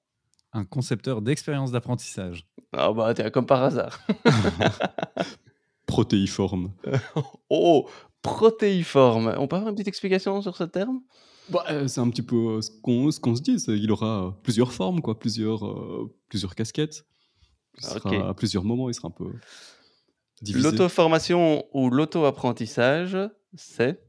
[0.53, 2.47] Un concepteur d'expérience d'apprentissage.
[2.73, 4.01] Ah bah tiens, comme par hasard.
[5.87, 6.73] Protéiforme.
[7.49, 7.89] Oh,
[8.23, 9.35] protéiforme.
[9.39, 11.01] On peut avoir une petite explication sur ce terme?
[11.49, 13.57] Bah, euh, c'est un petit peu euh, ce qu'on ce qu'on se dit.
[13.69, 17.07] Il aura euh, plusieurs formes, quoi, plusieurs, euh, plusieurs casquettes.
[17.79, 18.31] Il sera-.
[18.31, 19.33] À plusieurs moments, il sera un peu.
[20.55, 23.17] L'auto-formation ou l'auto-apprentissage,
[23.55, 24.03] c'est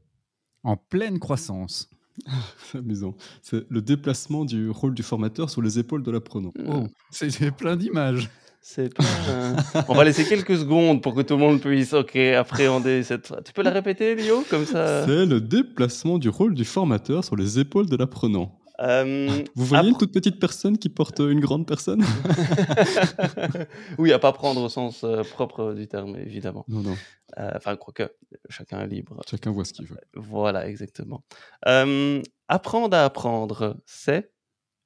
[0.62, 1.90] En pleine croissance.
[2.64, 3.14] C'est amusant.
[3.42, 6.52] C'est le déplacement du rôle du formateur sur les épaules de l'apprenant.
[6.66, 8.28] Oh, c'est plein d'images.
[8.60, 9.56] C'est plein.
[9.88, 13.32] On va laisser quelques secondes pour que tout le monde puisse ok, appréhender cette.
[13.44, 15.06] Tu peux la répéter, Lio Comme ça?
[15.06, 18.58] C'est le déplacement du rôle du formateur sur les épaules de l'apprenant.
[18.80, 22.04] Euh, Vous voyez une toute petite personne qui porte une grande personne
[23.98, 26.64] oui, à pas prendre au sens euh, propre du terme, évidemment.
[26.68, 26.96] Non, non.
[27.38, 28.08] Euh, Enfin, quoique,
[28.48, 29.20] chacun est libre.
[29.28, 29.98] Chacun voit ce qu'il veut.
[30.14, 31.24] Voilà, exactement.
[31.66, 34.32] Euh, apprendre à apprendre, c'est.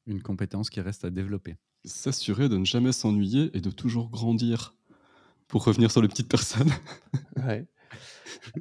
[0.06, 1.56] Une compétence qui reste à développer.
[1.84, 4.74] S'assurer de ne jamais s'ennuyer et de toujours grandir.
[5.48, 6.70] Pour revenir sur les petites personnes.
[7.44, 7.66] Ouais.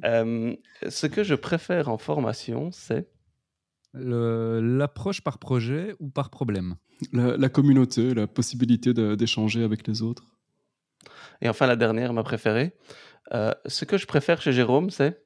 [0.04, 0.54] Euh,
[0.88, 3.08] ce que je préfère en formation, c'est.
[3.94, 6.76] L'approche par projet ou par problème?
[7.12, 10.24] La, la communauté, la possibilité d'échanger avec les autres.
[11.40, 12.72] Et enfin, la dernière, ma préférée.
[13.32, 15.24] Euh, ce que je préfère chez Jérôme, c'est?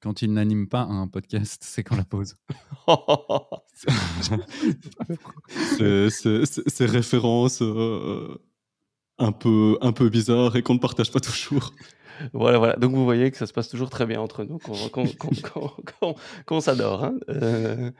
[0.00, 2.36] Quand il n'anime pas un podcast, c'est quand la pause.
[5.78, 8.38] Ces références euh,
[9.18, 11.72] un, peu, un peu bizarres et qu'on ne partage pas toujours.
[12.32, 12.76] Voilà, voilà.
[12.76, 14.58] Donc vous voyez que ça se passe toujours très bien entre nous,
[16.46, 17.04] qu'on s'adore.
[17.04, 17.14] hein.
[17.28, 17.90] Euh,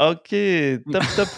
[0.00, 0.34] Ok,
[0.90, 1.28] top, top.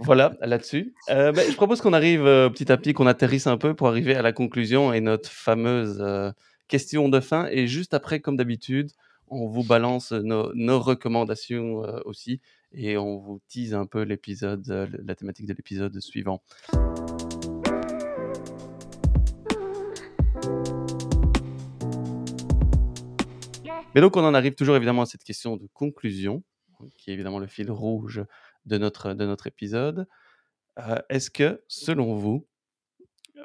[0.00, 0.94] voilà, là-dessus.
[1.08, 3.88] Euh, ben, je propose qu'on arrive euh, petit à petit, qu'on atterrisse un peu pour
[3.88, 6.30] arriver à la conclusion et notre fameuse euh,
[6.68, 7.46] question de fin.
[7.50, 8.90] Et juste après, comme d'habitude,
[9.28, 12.40] on vous balance nos, nos recommandations aussi
[12.72, 16.42] et on vous tease un peu l'épisode, la thématique de l'épisode suivant.
[23.96, 26.44] Mais donc, on en arrive toujours évidemment à cette question de conclusion,
[26.98, 28.22] qui est évidemment le fil rouge
[28.66, 30.06] de notre, de notre épisode.
[30.78, 32.46] Euh, Est-ce que, selon vous,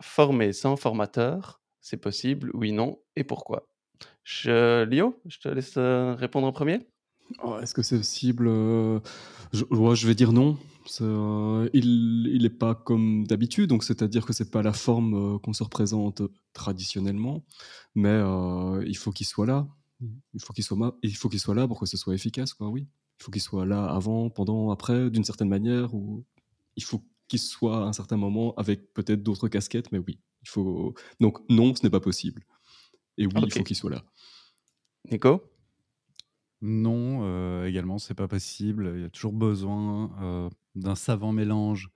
[0.02, 3.70] former sans formateur, c'est possible, oui, non, et pourquoi?
[4.26, 6.86] Je, Lio, je te laisse euh, répondre en premier.
[7.42, 9.00] Oh, Est-ce que c'est possible euh,
[9.54, 10.58] je, je vais dire non.
[11.00, 15.64] Euh, il n'est pas comme d'habitude, donc c'est-à-dire que c'est pas la forme qu'on se
[15.64, 17.46] représente traditionnellement,
[17.96, 18.20] mais
[18.86, 19.66] il faut qu'il soit là.
[20.34, 22.54] Il faut qu'il soit, ma- il faut qu'il soit là pour que ce soit efficace,
[22.54, 22.70] quoi.
[22.70, 22.88] Oui,
[23.20, 26.26] il faut qu'il soit là avant, pendant, après, d'une certaine manière, ou
[26.76, 30.50] il faut qu'il soit à un certain moment avec peut-être d'autres casquettes, mais oui, il
[30.50, 30.96] faut.
[31.20, 32.44] Donc non, ce n'est pas possible.
[33.18, 34.04] Et oui, il faut qu'il soit là.
[35.12, 35.44] Nico?
[36.62, 38.92] Non, euh, également, c'est pas possible.
[38.96, 41.90] Il y a toujours besoin euh, d'un savant mélange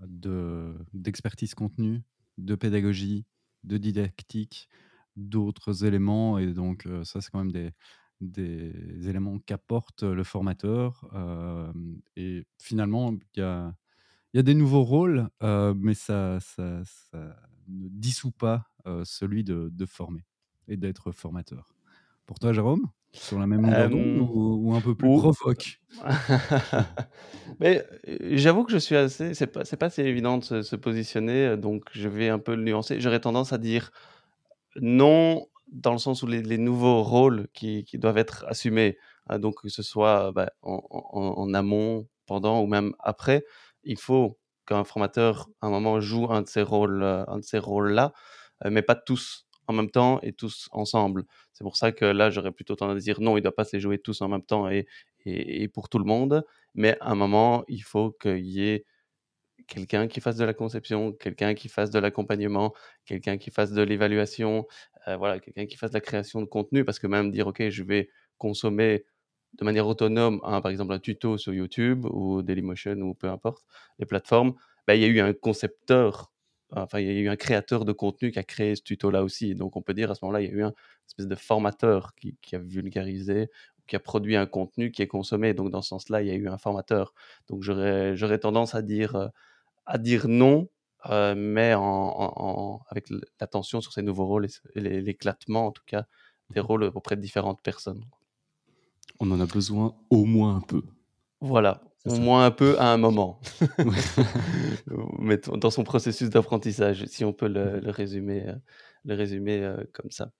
[0.00, 2.02] de d'expertise contenu,
[2.38, 3.24] de pédagogie,
[3.64, 4.68] de didactique,
[5.16, 6.38] d'autres éléments.
[6.38, 7.72] Et donc, ça, c'est quand même des,
[8.20, 11.08] des éléments qu'apporte le formateur.
[11.14, 11.72] euh,
[12.16, 13.74] et finalement, il y a,
[14.34, 17.36] y a des nouveaux rôles, euh, mais ça, ça, ça
[17.68, 20.24] ne dissout pas euh, celui de, de former
[20.68, 21.74] et d'être formateur.
[22.26, 22.86] Pour toi, Jérôme
[23.20, 25.80] sur la même longueur d'onde ou, ou un peu plus ou- provoque?
[27.60, 27.84] Mais
[28.20, 29.34] j'avoue que je suis assez.
[29.34, 32.54] C'est pas, c'est pas assez évident de se, se positionner, donc je vais un peu
[32.54, 33.00] le nuancer.
[33.00, 33.90] J'aurais tendance à dire
[34.80, 38.98] non, dans le sens où les, nouveaux rôles qui, doivent être assumés,
[39.28, 43.44] hein, donc que ce soit bah, en, amont, pendant ou même après,
[43.84, 47.44] il faut qu'un formateur, à un moment, joue un de ces rôles, euh, un de
[47.44, 48.12] ces rôles-là,
[48.64, 51.24] euh, mais pas tous en même temps et tous ensemble.
[51.52, 53.64] C'est pour ça que là, j'aurais plutôt tendance à dire non, il ne doit pas
[53.64, 54.86] se les jouer tous en même temps et,
[55.24, 58.84] et, et pour tout le monde, mais à un moment, il faut qu'il y ait
[59.66, 63.82] quelqu'un qui fasse de la conception, quelqu'un qui fasse de l'accompagnement, quelqu'un qui fasse de
[63.82, 64.66] l'évaluation,
[65.08, 67.68] euh, voilà, quelqu'un qui fasse de la création de contenu, parce que même dire, OK,
[67.68, 69.04] je vais consommer
[69.58, 73.64] de manière autonome, par exemple, un tuto sur YouTube ou Dailymotion ou peu importe,
[73.98, 74.54] les plateformes,
[74.86, 76.32] bah, il y a eu un concepteur,
[76.72, 79.54] enfin, il y a eu un créateur de contenu qui a créé ce tuto-là aussi.
[79.54, 80.74] Donc, on peut dire à ce moment-là, il y a eu un
[81.08, 83.48] espèce de formateur qui, qui a vulgarisé,
[83.86, 85.54] qui a produit un contenu qui est consommé.
[85.54, 87.14] Donc, dans ce sens-là, il y a eu un formateur.
[87.48, 89.28] Donc, j'aurais j'aurais tendance à dire, euh,
[89.86, 90.68] à dire non,
[91.10, 93.08] euh, mais en, en- en- avec
[93.40, 96.06] l'attention sur ces nouveaux rôles et l'éclatement, en tout cas,
[96.50, 98.04] des rôles auprès de différentes personnes.
[99.20, 100.82] On en a besoin au moins un peu.
[101.40, 102.18] Voilà, au ça.
[102.20, 103.40] moins un peu à un moment,
[105.18, 108.54] mais dans son processus d'apprentissage, si on peut le, le résumer, euh,
[109.04, 110.30] le résumer euh, comme ça.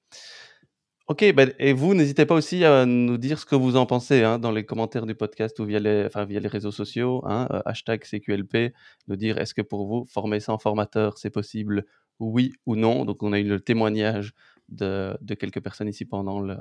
[1.09, 4.25] Ok, ben, et vous, n'hésitez pas aussi à nous dire ce que vous en pensez
[4.25, 7.47] hein, dans les commentaires du podcast ou via les, enfin, via les réseaux sociaux, hein,
[7.53, 8.75] euh, hashtag CQLP,
[9.07, 11.85] nous dire est-ce que pour vous, former sans formateur, c'est possible,
[12.19, 13.05] oui ou non?
[13.05, 14.33] Donc on a eu le témoignage
[14.69, 16.57] de, de quelques personnes ici pendant le,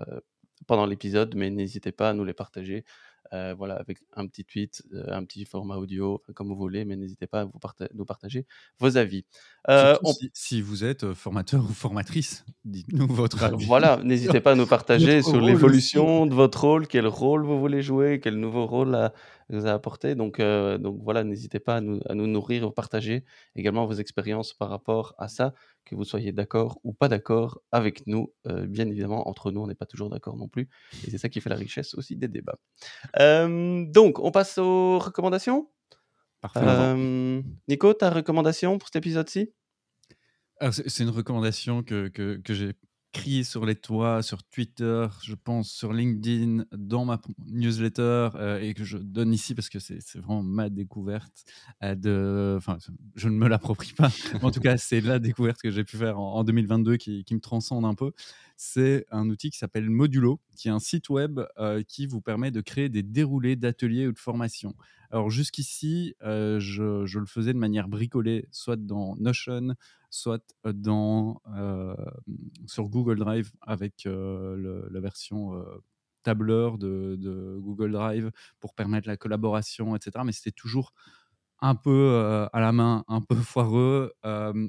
[0.67, 2.85] pendant l'épisode, mais n'hésitez pas à nous les partager.
[3.33, 6.95] Euh, voilà, avec un petit tweet, euh, un petit format audio, comme vous voulez, mais
[6.95, 8.45] n'hésitez pas à vous parta- nous partager
[8.79, 9.25] vos avis.
[9.69, 13.65] Euh, on- si, si vous êtes formateur ou formatrice, dites-nous votre avis.
[13.65, 17.81] Voilà, n'hésitez pas à nous partager sur l'évolution de votre rôle, quel rôle vous voulez
[17.81, 19.11] jouer, quel nouveau rôle
[19.49, 20.15] vous a apporté.
[20.15, 23.23] Donc, euh, donc voilà, n'hésitez pas à nous, à nous nourrir, partager
[23.55, 25.53] également vos expériences par rapport à ça,
[25.85, 28.33] que vous soyez d'accord ou pas d'accord avec nous.
[28.47, 30.69] Euh, bien évidemment, entre nous, on n'est pas toujours d'accord non plus.
[31.05, 32.57] Et c'est ça qui fait la richesse aussi des débats.
[33.19, 35.69] Euh, donc, on passe aux recommandations?
[36.41, 36.59] Parfait.
[36.63, 39.53] Euh, Nico, ta recommandation pour cet épisode-ci?
[40.71, 42.73] C'est c'est une recommandation que, que, que j'ai
[43.15, 48.73] criée sur les toits, sur Twitter, je pense sur LinkedIn, dans ma newsletter euh, et
[48.73, 51.45] que je donne ici parce que c'est vraiment ma découverte.
[51.81, 52.77] euh, enfin,
[53.15, 54.09] je ne me l'approprie pas.
[54.41, 57.39] en tout cas, c'est la découverte que j'ai pu faire en, en 2022 qui, me
[57.39, 58.11] transcende un peu.
[58.57, 62.51] C'est un outil qui s'appelle Modulo, qui est un site web euh, qui vous permet
[62.51, 64.75] de créer des déroulés d'ateliers ou de formations.
[65.09, 69.75] Alors jusqu'ici, je, je le faisais de manière bricolée, soit dans Notion,
[70.15, 71.41] soit dans,
[72.67, 75.63] sur Google Drive avec la version
[76.23, 80.23] tableur de, Google Drive pour permettre la collaboration, etc.
[80.25, 80.93] Mais c'était toujours
[81.59, 84.13] un peu à la main, un peu foireux.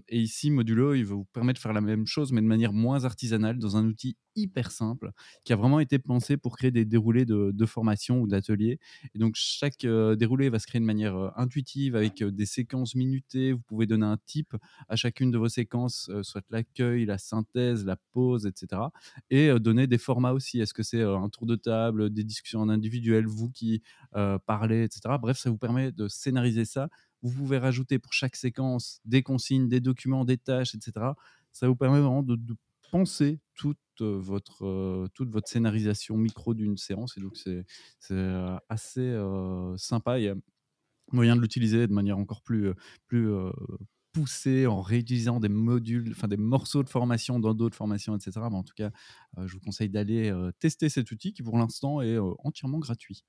[0.09, 3.05] et ici, Modulo, il vous permettre de faire la même chose, mais de manière moins
[3.05, 5.11] artisanale, dans un outil hyper simple,
[5.45, 8.78] qui a vraiment été pensé pour créer des déroulés de, formation ou d'ateliers.
[9.14, 13.53] Et donc, chaque déroulé va se créer de manière intuitive, avec des séquences minutées.
[13.53, 14.55] Vous pouvez donner un type
[14.89, 18.82] à chacune de vos séquences, soit l'accueil, la synthèse, la pause, etc.
[19.30, 20.61] Et donner des formats aussi.
[20.61, 23.82] Est-ce que c'est un tour de table, des discussions en individuel, vous qui
[24.47, 25.16] parlez, etc.
[25.20, 26.89] Bref, ça vous permet de scénariser ça.
[27.22, 31.07] Vous pouvez rajouter pour chaque séquence des consignes, des documents, des tâches, etc.
[31.53, 32.39] Ça vous permet vraiment de,
[32.97, 37.16] penser toute votre, toute votre scénarisation micro d'une séance.
[37.18, 37.64] Et donc, c'est
[38.70, 39.14] assez
[39.76, 40.18] sympa.
[40.18, 40.34] Il y a
[41.12, 42.72] moyen de l'utiliser de manière encore plus,
[43.07, 43.28] plus
[44.12, 48.32] poussée en réutilisant des modules, enfin des morceaux de formation dans d'autres formations, etc.
[48.51, 48.90] Mais en tout cas,
[49.44, 53.24] je vous conseille d'aller tester cet outil qui, pour l'instant, est entièrement gratuit.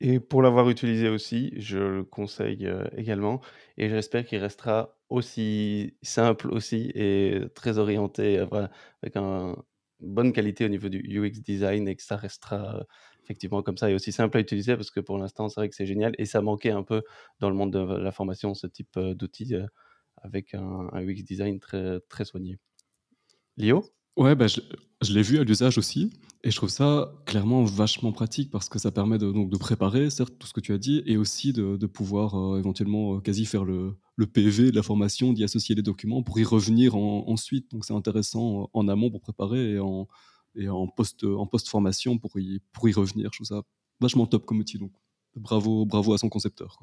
[0.00, 3.40] Et pour l'avoir utilisé aussi, je le conseille également.
[3.78, 9.56] Et j'espère qu'il restera aussi simple aussi et très orienté, avec une
[10.00, 12.84] bonne qualité au niveau du UX design et que ça restera
[13.22, 15.74] effectivement comme ça et aussi simple à utiliser parce que pour l'instant, c'est vrai que
[15.74, 17.02] c'est génial et ça manquait un peu
[17.40, 19.54] dans le monde de la formation, ce type d'outils
[20.18, 22.58] avec un, UX design très, très soigné.
[23.56, 23.84] Lio?
[24.16, 24.60] Ouais, bah, je,
[25.12, 26.12] l'ai vu à l'usage aussi,
[26.44, 30.08] et je trouve ça clairement vachement pratique parce que ça permet de, donc, de préparer,
[30.08, 33.44] certes, tout ce que tu as dit, et aussi de, pouvoir euh, éventuellement euh, quasi
[33.44, 37.72] faire le, le, PV de la formation, d'y associer les documents pour y revenir ensuite.
[37.72, 40.06] Donc c'est intéressant euh, en amont pour préparer et en,
[40.54, 43.30] et en post en post formation pour y, pour y revenir.
[43.32, 43.62] Je trouve ça
[44.00, 44.78] vachement top comme outil.
[44.78, 44.92] Donc
[45.34, 46.78] bravo, bravo à son concepteur.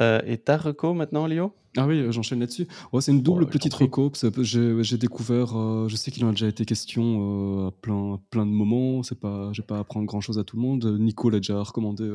[0.00, 1.52] Euh, et ta reco maintenant, Léo?
[1.76, 2.66] Ah oui, euh, j'enchaîne là-dessus.
[3.00, 4.12] c'est une double petite reco.
[4.42, 8.50] J'ai découvert, euh, je sais qu'il en a déjà été question à plein, plein de
[8.50, 9.02] moments.
[9.02, 10.84] C'est pas, j'ai pas à apprendre grand-chose à tout le monde.
[10.98, 12.10] Nico l'a déjà recommandé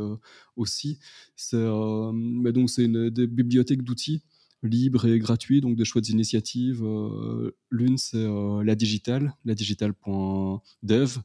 [0.55, 0.99] aussi.
[1.35, 1.65] C'est
[2.13, 4.23] mais donc c'est une des bibliothèques d'outils
[4.63, 6.83] libres et gratuits, donc des chouettes initiatives.
[7.69, 8.25] L'une c'est
[8.63, 11.17] la digitale, ladigital.dev,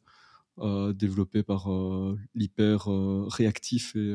[0.94, 1.68] développée par
[2.34, 2.88] l'hyper
[3.28, 4.14] réactif et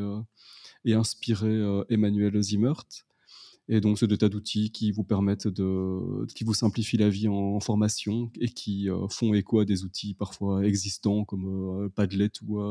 [0.85, 2.85] et inspiré euh, Emmanuel Zimmert.
[3.67, 7.27] Et donc, c'est des tas d'outils qui vous permettent de, qui vous simplifient la vie
[7.27, 12.29] en, formation et qui euh, font écho à des outils parfois existants comme euh, Padlet
[12.47, 12.61] ou,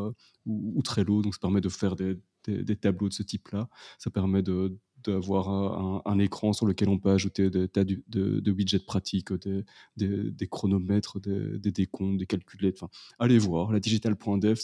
[0.46, 1.20] ou, Trello.
[1.20, 3.68] Donc, ça permet de faire des, des, tableaux de ce type-là.
[3.98, 8.52] Ça permet de, d'avoir un, écran sur lequel on peut ajouter des tas de, de,
[8.52, 9.64] widgets pratiques, des,
[9.96, 12.76] des, chronomètres, des, décomptes, des calculettes.
[12.80, 14.60] Enfin, allez voir, la digital.dev,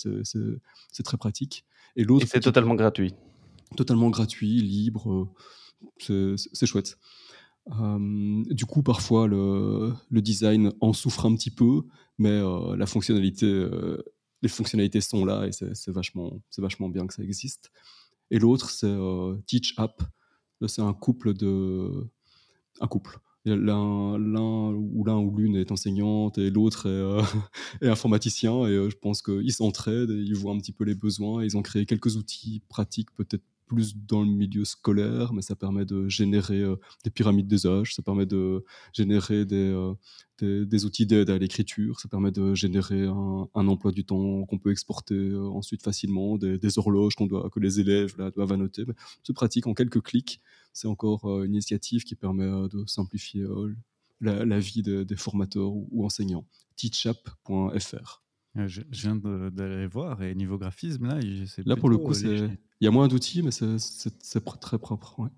[0.92, 1.64] c'est très pratique.
[1.96, 3.14] Et l'autre, c'est totalement gratuit
[3.76, 5.28] totalement gratuit, libre.
[6.10, 6.98] Euh, c'est chouette.
[7.80, 11.82] Euh, du coup, parfois, le, design en souffre un petit peu,
[12.18, 13.68] mais euh, la fonctionnalité,
[14.42, 17.70] les fonctionnalités sont là et c'est vachement, vachement bien que ça existe.
[18.30, 18.96] Et l'autre, c'est
[19.46, 20.02] Teach App.
[20.66, 22.08] C'est un couple de.
[22.80, 23.18] Un couple.
[23.46, 24.14] L'un
[24.74, 28.66] ou l'un ou l'une est enseignante et l'autre est, est, informaticien.
[28.66, 31.42] Et je pense qu'ils s'entraident, ils voient un petit peu les besoins.
[31.42, 35.84] Ils ont créé quelques outils pratiques, peut-être plus dans le milieu scolaire, mais ça permet
[35.84, 39.70] de générer euh, des pyramides des âges, ça permet de générer des,
[40.42, 44.58] euh, des, outils d'aide à l'écriture, ça permet de générer un, emploi du temps qu'on
[44.58, 48.84] peut exporter euh, ensuite facilement, des, horloges doit, que les élèves doivent annoter.
[49.22, 50.40] C'est pratique en quelques clics.
[50.72, 53.44] C'est encore une initiative qui permet de simplifier
[54.20, 56.44] la, vie des, formateurs ou, enseignants.
[56.76, 58.22] teachup.fr.
[58.56, 61.20] Je, viens d'aller voir et niveau graphisme, là,
[61.64, 65.18] là pour le coup, il y a moins d'outils, mais c'est très propre.
[65.20, 65.30] Ouais.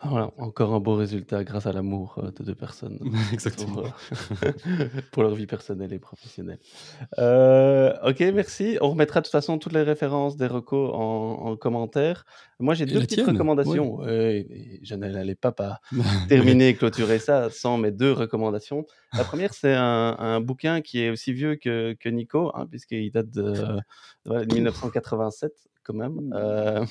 [0.00, 2.98] Ah, voilà, encore un beau résultat grâce à l'amour euh, de deux personnes.
[3.32, 3.84] Exactement.
[4.44, 6.58] Euh, pour, leur vie personnelle et professionnelle.
[7.18, 8.76] Euh, ok, merci.
[8.82, 12.26] On remettra de toute façon toutes les références des recos en, commentaire.
[12.60, 14.00] Moi, j'ai deux petites recommandations.
[14.02, 15.80] je n'allais pas, pas
[16.28, 18.84] terminer et clôturer ça sans mes deux recommandations.
[19.16, 23.30] La première, c'est un, bouquin qui est aussi vieux que, que Nico, hein, puisqu'il date
[23.30, 23.80] de,
[24.26, 25.52] de 1987
[25.86, 26.32] quand même.
[26.34, 26.84] Euh,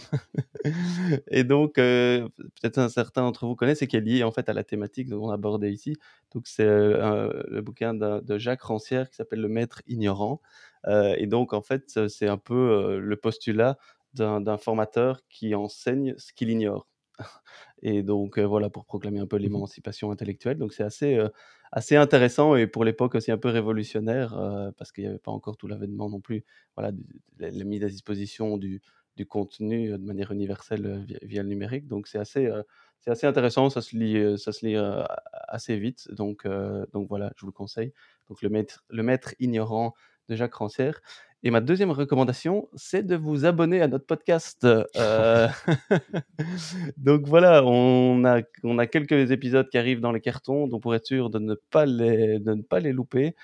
[1.29, 4.53] et donc, euh, peut-être certains d'entre vous connaissent et qui est lié en fait à
[4.53, 5.97] la thématique qu'on abordait ici.
[6.33, 10.41] Donc, c'est euh, le bouquin de, Jacques Rancière qui s'appelle Le Maître ignorant.
[10.87, 13.77] et donc, en fait, c'est un peu le postulat
[14.13, 16.87] d'un formateur qui enseigne ce qu'il ignore.
[17.81, 20.57] et donc, voilà, pour proclamer un peu mmh l'émancipation intellectuelle.
[20.57, 21.19] Donc, c'est assez
[21.75, 25.31] assez intéressant et pour l'époque aussi un peu révolutionnaire euh, parce qu'il n'y avait pas
[25.31, 26.45] encore tout l'avènement non plus.
[26.77, 26.93] Voilà,
[27.37, 28.81] la, mise à disposition du,
[29.17, 31.87] du, contenu euh, de manière universelle euh, via, le numérique.
[31.87, 32.49] Donc c'est assez,
[33.05, 34.77] assez intéressant, ça se lit, ça se lit
[35.49, 36.09] assez vite.
[36.11, 36.47] Donc,
[36.93, 37.93] donc voilà, je vous le conseille.
[38.29, 39.93] Donc le maître, le maître ignorant
[40.29, 41.01] de Jacques Rancière.
[41.47, 44.65] Et ma deuxième recommandation, c'est de vous abonner à notre podcast.
[44.65, 45.47] Euh,
[46.97, 50.95] donc voilà, on a, on a quelques épisodes qui arrivent dans les cartons, donc pour
[50.95, 53.35] être sûr de ne pas les, de ne pas les louper,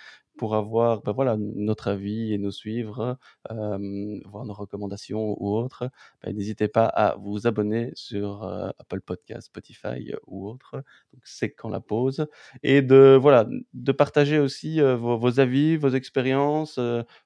[0.42, 3.16] pour avoir ben voilà, notre avis et nous suivre,
[3.52, 5.92] euh, voir nos recommandations ou autres,
[6.24, 10.78] ben, n'hésitez pas à vous abonner sur euh, Apple Podcast, Spotify ou autre.
[11.14, 12.26] Donc c'est quand la pause
[12.64, 16.80] et de voilà de partager aussi vos, vos, avis, vos expériences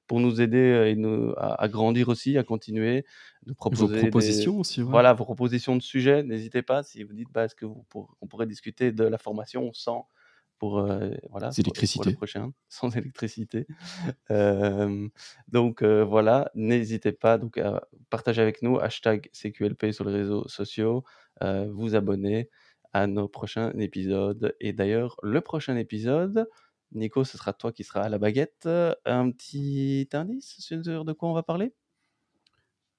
[0.06, 3.06] pour nous aider et nous, à, à, grandir aussi, à continuer,
[3.46, 4.82] de proposer vos propositions des, aussi.
[4.82, 4.90] Ouais.
[4.90, 6.22] Voilà vos propositions de sujets.
[6.22, 9.16] N'hésitez pas si vous dites bah, est-ce que vous pour, on pourrait discuter de la
[9.16, 10.06] formation sans
[10.58, 11.50] pour euh, voilà.
[11.94, 13.66] Pour le prochain, sans électricité.
[14.30, 15.08] Euh,
[15.48, 20.46] donc euh, voilà, n'hésitez pas donc à partager avec nous hashtag CQLP sur les réseaux
[20.48, 21.04] sociaux,
[21.40, 22.50] vous abonner
[22.92, 24.54] à nos prochains épisodes.
[24.60, 26.48] Et d'ailleurs, le prochain épisode,
[26.92, 28.68] Nico, ce sera toi qui sera à la baguette.
[29.04, 31.74] Un petit indice sur de quoi on va parler?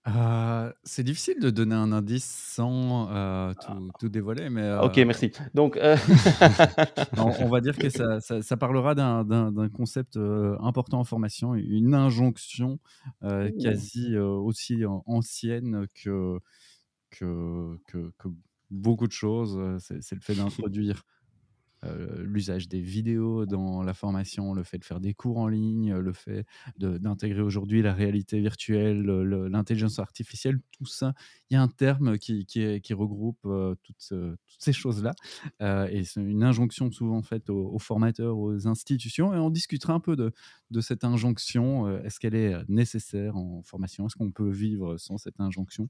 [0.07, 4.81] Euh, c'est difficile de donner un indice sans euh, tout, tout, dévoiler, mais euh...
[4.81, 5.31] ok, merci.
[5.53, 5.97] Donc, euh,
[7.17, 11.55] on, on, va dire que ça, ça, ça parlera d'un concept euh, important en formation,
[11.55, 12.79] une injonction
[13.23, 16.39] euh, quasi aussi ancienne que,
[17.09, 18.29] que, que, que,
[18.69, 19.59] beaucoup de choses.
[19.79, 21.03] C'est le fait d'introduire
[21.85, 25.93] euh, l'usage des vidéos dans la formation, le fait de faire des cours en ligne,
[25.95, 26.45] le fait
[26.79, 31.13] d'intégrer aujourd'hui la réalité virtuelle, l'intelligence artificielle, tout ça,
[31.49, 32.45] il y a un terme qui,
[32.93, 34.13] regroupe euh, toutes,
[34.57, 35.13] ces choses-là.
[35.61, 39.33] Euh, et c'est une injonction souvent faite aux, aux, formateurs, aux institutions.
[39.35, 40.31] Et on discutera un peu de,
[40.81, 41.99] cette injonction.
[41.99, 44.07] Est-ce qu'elle est nécessaire en formation?
[44.07, 45.89] Est-ce qu'on peut vivre sans cette injonction?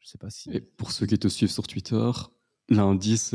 [0.00, 0.48] Je sais pas si.
[0.76, 2.10] Pour ceux qui te suivent sur Twitter,
[2.68, 3.34] l'indice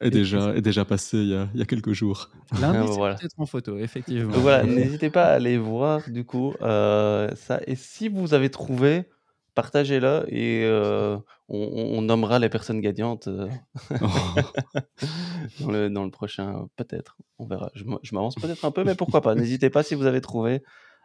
[0.00, 2.30] est déjà, est déjà passé il y a, il y a quelques jours.
[2.60, 3.14] Lundi, voilà.
[3.16, 4.32] peut-être en photo, effectivement.
[4.32, 7.60] Donc voilà, n'hésitez pas à aller voir du coup euh, ça.
[7.66, 9.08] Et si vous avez trouvé,
[9.54, 11.16] partagez-le et euh,
[11.48, 13.48] on, on, nommera les personnes gagnantes euh,
[15.60, 17.16] dans, le, dans le prochain, peut-être.
[17.38, 17.70] On verra.
[17.74, 19.34] Je m'avance peut-être un peu, mais pourquoi pas.
[19.34, 20.62] N'hésitez pas si vous avez trouvé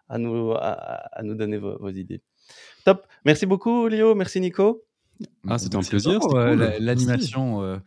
[0.09, 0.71] à nous, à,
[1.17, 2.21] à nous donner vos, vos idées.
[2.85, 3.07] Top.
[3.25, 4.15] Merci beaucoup, Léo.
[4.15, 4.83] Merci, Nico.
[5.47, 6.19] Ah, c'était un plaisir.
[6.33, 6.73] Euh, cool.
[6.79, 7.77] L'animation, euh,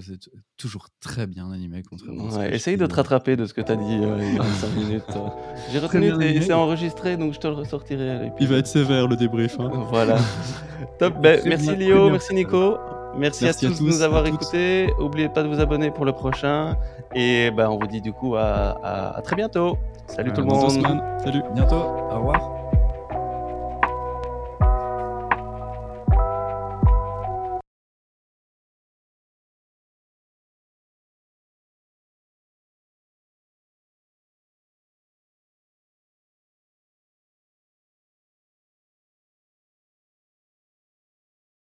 [0.00, 1.82] c'est toujours très bien animé.
[2.08, 4.44] Ouais, essaye de te rattraper de ce que tu as dit euh, il y a
[4.44, 5.04] 5 minutes.
[5.72, 8.32] J'ai retenu et c'est enregistré, donc je te le ressortirai.
[8.40, 9.58] Il va être sévère le débrief.
[9.60, 9.70] Hein.
[9.90, 10.16] Voilà.
[10.98, 11.20] Top.
[11.20, 12.78] Ben, merci Léo, merci Nico.
[13.14, 14.90] Merci, merci à, tous à, tous de nous avoir écoutés.
[14.98, 16.76] N'oubliez pas de vous abonner pour le prochain.
[17.14, 19.76] Et ben, on vous dit du coup à, à, à très bientôt.
[20.06, 20.70] Salut tout le monde.
[21.22, 21.42] Salut.
[21.54, 21.76] Bientôt.
[21.76, 22.81] Au revoir.